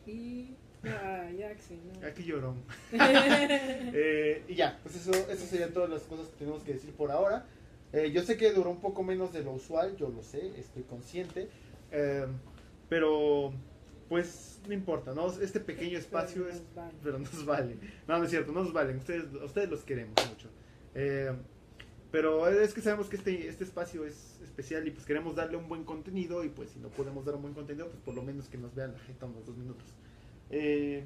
Y. 0.05 0.53
Axel, 0.83 1.79
no. 1.85 2.07
Aquí 2.07 2.23
lloró. 2.23 2.55
Eh, 2.91 4.43
y 4.47 4.55
ya, 4.55 4.79
pues 4.83 4.95
eso, 4.95 5.11
eso 5.29 5.45
serían 5.45 5.73
todas 5.73 5.89
las 5.89 6.03
cosas 6.03 6.27
que 6.27 6.37
tenemos 6.37 6.63
que 6.63 6.73
decir 6.73 6.91
por 6.93 7.11
ahora. 7.11 7.45
Eh, 7.91 8.11
yo 8.11 8.21
sé 8.23 8.37
que 8.37 8.51
duró 8.51 8.69
un 8.69 8.79
poco 8.79 9.03
menos 9.03 9.33
de 9.33 9.43
lo 9.43 9.51
usual, 9.51 9.95
yo 9.97 10.09
lo 10.09 10.21
sé, 10.21 10.51
estoy 10.59 10.83
consciente. 10.83 11.49
Eh, 11.91 12.27
pero, 12.87 13.51
pues, 14.07 14.61
no 14.67 14.73
importa, 14.73 15.13
¿no? 15.13 15.27
Este 15.41 15.59
pequeño 15.59 15.97
espacio 15.97 16.43
Pero 16.43 16.55
es... 16.55 16.61
nos 16.61 16.75
vale. 16.75 16.93
Pero 17.03 17.19
nos 17.19 17.45
vale. 17.45 17.77
No, 18.07 18.17
no 18.17 18.23
es 18.23 18.29
cierto, 18.29 18.51
no 18.51 18.63
nos 18.63 18.73
valen. 18.73 18.97
Ustedes, 18.97 19.25
ustedes 19.43 19.69
los 19.69 19.83
queremos 19.83 20.15
mucho. 20.29 20.49
Eh, 20.95 21.31
pero 22.11 22.47
es 22.47 22.73
que 22.73 22.81
sabemos 22.81 23.07
que 23.07 23.17
este, 23.17 23.47
este 23.47 23.63
espacio 23.63 24.03
es 24.03 24.39
especial 24.43 24.87
y 24.87 24.91
pues 24.91 25.05
queremos 25.05 25.35
darle 25.35 25.57
un 25.57 25.69
buen 25.69 25.83
contenido 25.83 26.43
y 26.43 26.49
pues 26.49 26.71
si 26.71 26.79
no 26.79 26.89
podemos 26.89 27.23
dar 27.23 27.35
un 27.35 27.43
buen 27.43 27.53
contenido, 27.53 27.87
pues 27.87 28.01
por 28.01 28.15
lo 28.15 28.23
menos 28.23 28.47
que 28.47 28.57
nos 28.57 28.73
vean 28.73 28.93
la 28.93 29.27
unos 29.27 29.45
dos 29.45 29.55
minutos. 29.55 29.85
Eh, 30.49 31.05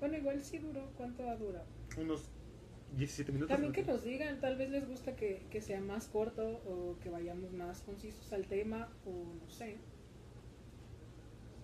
Bueno, 0.00 0.16
igual 0.16 0.42
sí 0.44 0.58
duró. 0.58 0.92
¿Cuánto 0.96 1.28
ha 1.28 1.36
durado? 1.36 1.66
unos 1.96 2.22
17 2.96 3.32
minutos. 3.32 3.50
También 3.54 3.72
que 3.72 3.82
nos 3.82 4.04
digan, 4.04 4.40
tal 4.40 4.56
vez 4.56 4.70
les 4.70 4.86
gusta 4.88 5.16
que, 5.16 5.46
que 5.50 5.60
sea 5.60 5.80
más 5.80 6.06
corto 6.08 6.42
o 6.66 6.98
que 7.00 7.10
vayamos 7.10 7.52
más 7.52 7.80
concisos 7.82 8.32
al 8.32 8.46
tema 8.46 8.88
o 9.04 9.34
no 9.34 9.48
sé. 9.50 9.76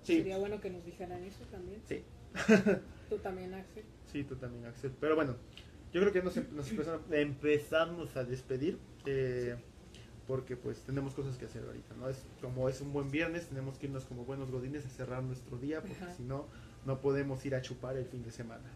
Sí, 0.02 0.16
Sería 0.18 0.38
bueno 0.38 0.60
que 0.60 0.70
nos 0.70 0.84
dijeran 0.84 1.22
eso 1.24 1.44
también. 1.50 1.80
sí, 1.86 2.02
Tú 3.08 3.18
también, 3.18 3.54
Axel. 3.54 3.84
sí, 4.06 4.24
tú 4.24 4.36
también, 4.36 4.64
Axel. 4.66 4.92
Pero 5.00 5.14
bueno, 5.16 5.36
yo 5.92 6.00
creo 6.00 6.12
que 6.12 6.22
nos, 6.22 6.36
nos 6.52 6.70
empezamos, 7.10 8.16
a 8.16 8.24
despedir. 8.24 8.78
eh, 9.06 9.56
porque 10.26 10.56
pues 10.56 10.84
tenemos 10.84 11.12
cosas 11.14 11.36
que 11.36 11.46
hacer 11.46 11.64
ahorita, 11.64 11.94
¿no? 11.96 12.08
Es 12.08 12.24
como 12.40 12.68
es 12.68 12.80
un 12.80 12.92
buen 12.92 13.10
viernes, 13.10 13.48
tenemos 13.48 13.78
que 13.78 13.86
irnos 13.86 14.04
como 14.04 14.24
buenos 14.24 14.52
godines 14.52 14.86
a 14.86 14.88
cerrar 14.88 15.24
nuestro 15.24 15.58
día, 15.58 15.80
porque 15.82 16.12
si 16.16 16.22
no, 16.22 16.46
no 16.86 17.00
podemos 17.00 17.44
ir 17.44 17.54
a 17.54 17.62
chupar 17.62 17.96
el 17.96 18.06
fin 18.06 18.22
de 18.22 18.30
semana. 18.30 18.70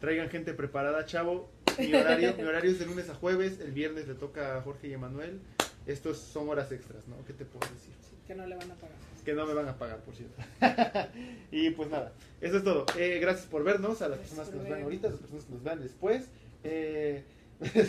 Traigan 0.00 0.28
gente 0.28 0.52
preparada, 0.54 1.04
chavo. 1.06 1.50
Mi 1.78 1.92
horario, 1.94 2.34
mi 2.36 2.42
horario 2.44 2.70
es 2.70 2.78
de 2.78 2.86
lunes 2.86 3.08
a 3.10 3.14
jueves, 3.14 3.60
el 3.60 3.72
viernes 3.72 4.08
le 4.08 4.14
toca 4.14 4.56
a 4.56 4.62
Jorge 4.62 4.88
y 4.88 4.92
Emanuel. 4.94 5.40
Estos 5.86 6.18
son 6.18 6.48
horas 6.48 6.70
extras, 6.72 7.06
¿no? 7.08 7.16
¿Qué 7.26 7.32
te 7.32 7.44
puedo 7.44 7.66
decir? 7.72 7.92
Sí, 8.00 8.16
que 8.26 8.34
no 8.34 8.46
le 8.46 8.56
van 8.56 8.70
a 8.70 8.74
pagar. 8.74 8.96
que 9.24 9.34
no 9.34 9.46
me 9.46 9.54
van 9.54 9.68
a 9.68 9.78
pagar, 9.78 9.98
por 10.00 10.14
cierto. 10.14 10.42
y 11.50 11.70
pues 11.70 11.90
nada, 11.90 12.12
eso 12.40 12.56
es 12.58 12.64
todo. 12.64 12.86
Eh, 12.98 13.18
gracias 13.20 13.46
por 13.46 13.62
vernos, 13.64 14.02
a 14.02 14.08
las 14.08 14.18
Gracias 14.18 14.38
personas 14.38 14.48
que 14.48 14.56
nos 14.56 14.68
ver. 14.68 14.82
ahorita, 14.82 15.08
a 15.08 15.10
las 15.10 15.20
personas 15.20 15.44
que 15.44 15.52
nos 15.52 15.62
vean 15.62 15.82
después. 15.82 16.28
Eh, 16.64 17.24
de 17.60 17.82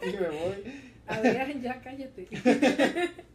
ti, 0.00 0.16
me 0.18 0.28
voy. 0.28 0.90
Adrián, 1.06 1.60
ya 1.62 1.80
cállate. 1.80 2.28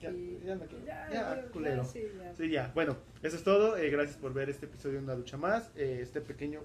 Ya, 0.00 1.08
ya 1.10 1.42
culero. 1.50 1.82
ya, 1.82 1.88
sí, 1.88 2.02
ya. 2.18 2.34
Sí, 2.34 2.50
ya. 2.50 2.70
Bueno, 2.74 2.96
eso 3.24 3.36
es 3.36 3.42
todo. 3.42 3.76
Eh, 3.76 3.90
gracias 3.90 4.16
por 4.16 4.32
ver 4.32 4.48
este 4.50 4.66
episodio 4.66 4.98
de 4.98 5.04
Una 5.04 5.14
Lucha 5.14 5.36
Más. 5.36 5.70
Eh, 5.76 5.98
este 6.02 6.20
pequeño, 6.20 6.60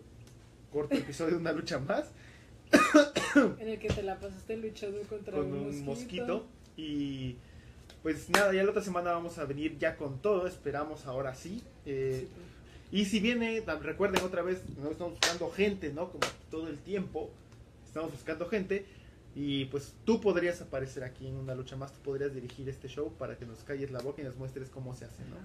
corto 0.72 0.96
episodio 0.96 1.32
de 1.36 1.38
Una 1.38 1.52
Lucha 1.54 1.80
Más 1.80 2.06
En 3.60 3.68
el 3.68 3.80
que 3.80 3.88
te 3.88 4.04
la 4.04 4.20
pasaste 4.20 4.58
luchando 4.58 5.02
contra 5.04 5.38
con 5.38 5.46
un, 5.52 5.54
un 5.54 5.86
mosquito. 5.86 5.86
mosquito. 5.86 6.46
Y 6.78 7.36
pues 8.04 8.30
nada, 8.30 8.54
ya 8.54 8.64
la 8.64 8.70
otra 8.70 8.84
semana 8.84 9.12
vamos 9.12 9.38
a 9.40 9.46
venir 9.46 9.78
ya 9.80 9.98
con 9.98 10.22
todo. 10.22 10.48
Esperamos 10.48 11.06
ahora 11.06 11.34
sí. 11.36 11.64
Eh, 11.86 12.20
Sí, 12.22 12.28
pues. 12.36 12.50
Y 12.92 13.06
si 13.06 13.20
viene, 13.20 13.64
recuerden 13.82 14.24
otra 14.24 14.42
vez, 14.42 14.64
no 14.82 14.90
estamos 14.90 15.14
buscando 15.14 15.52
gente, 15.52 15.94
¿no? 15.94 16.10
Como 16.10 16.26
todo 16.50 16.68
el 16.70 16.78
tiempo, 16.80 17.30
estamos 17.86 18.12
buscando 18.12 18.48
gente. 18.48 18.86
Y 19.36 19.66
pues 19.66 19.94
tú 20.06 20.20
podrías 20.20 20.60
aparecer 20.60 21.04
aquí 21.04 21.28
en 21.28 21.36
una 21.36 21.54
lucha 21.54 21.76
más, 21.76 21.94
tú 21.94 22.00
podrías 22.02 22.34
dirigir 22.34 22.68
este 22.68 22.88
show 22.88 23.14
para 23.18 23.38
que 23.38 23.46
nos 23.46 23.60
calles 23.60 23.92
la 23.92 24.00
boca 24.00 24.22
y 24.22 24.26
nos 24.26 24.36
muestres 24.38 24.70
cómo 24.70 24.96
se 24.96 25.06
hace, 25.06 25.22
¿no? 25.26 25.36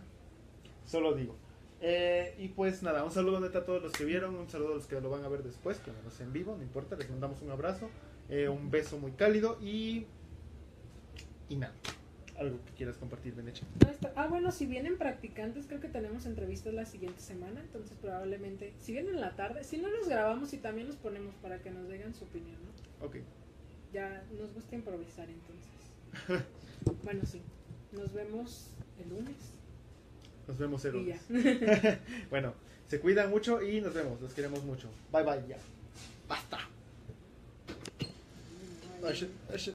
Solo 0.86 1.14
digo. 1.14 1.36
Eh, 1.80 2.34
y 2.38 2.48
pues 2.48 2.82
nada, 2.82 3.04
un 3.04 3.10
saludo 3.10 3.40
neta 3.40 3.58
a 3.58 3.64
todos 3.64 3.82
los 3.82 3.92
que 3.92 4.04
vieron, 4.04 4.34
un 4.36 4.48
saludo 4.48 4.72
a 4.72 4.76
los 4.76 4.86
que 4.86 4.98
lo 5.00 5.10
van 5.10 5.22
a 5.22 5.28
ver 5.28 5.42
después, 5.42 5.78
que 5.78 5.90
no 5.90 6.24
en 6.24 6.32
vivo, 6.32 6.56
no 6.56 6.62
importa, 6.62 6.96
les 6.96 7.10
mandamos 7.10 7.42
un 7.42 7.50
abrazo, 7.50 7.90
eh, 8.30 8.48
un 8.48 8.70
beso 8.70 8.98
muy 8.98 9.12
cálido 9.12 9.58
y... 9.60 10.06
Y 11.50 11.56
nada, 11.56 11.74
algo 12.38 12.58
que 12.64 12.72
quieras 12.72 12.96
compartir, 12.96 13.34
Benecha. 13.34 13.66
Ah, 14.16 14.28
bueno, 14.28 14.50
si 14.50 14.64
vienen 14.64 14.96
practicantes, 14.96 15.66
creo 15.66 15.80
que 15.80 15.88
tenemos 15.88 16.24
entrevistas 16.24 16.72
la 16.72 16.86
siguiente 16.86 17.20
semana, 17.20 17.60
entonces 17.60 17.96
probablemente, 18.00 18.72
si 18.80 18.92
vienen 18.92 19.16
en 19.16 19.20
la 19.20 19.36
tarde, 19.36 19.62
si 19.62 19.76
no 19.76 19.88
los 19.88 20.08
grabamos 20.08 20.54
y 20.54 20.58
también 20.58 20.86
los 20.86 20.96
ponemos 20.96 21.34
para 21.36 21.58
que 21.60 21.70
nos 21.70 21.88
digan 21.90 22.14
su 22.14 22.24
opinión, 22.24 22.56
¿no? 22.64 23.06
Ok, 23.06 23.16
Ya 23.92 24.24
nos 24.38 24.54
gusta 24.54 24.74
improvisar 24.74 25.28
entonces. 25.28 26.44
bueno, 27.04 27.26
sí, 27.26 27.42
nos 27.92 28.12
vemos 28.14 28.70
el 29.02 29.10
lunes. 29.10 29.54
Nos 30.46 30.58
vemos 30.58 30.84
lunes. 30.92 31.20
Bueno, 32.30 32.54
se 32.88 33.00
cuidan 33.00 33.30
mucho 33.30 33.62
y 33.62 33.80
nos 33.80 33.94
vemos. 33.94 34.20
Los 34.20 34.32
queremos 34.34 34.62
mucho. 34.64 34.88
Bye 35.12 35.22
bye, 35.24 35.42
ya. 35.48 35.56
Basta. 36.28 36.58
I 39.06 39.12
should- 39.12 39.30
I 39.52 39.58
should- 39.58 39.74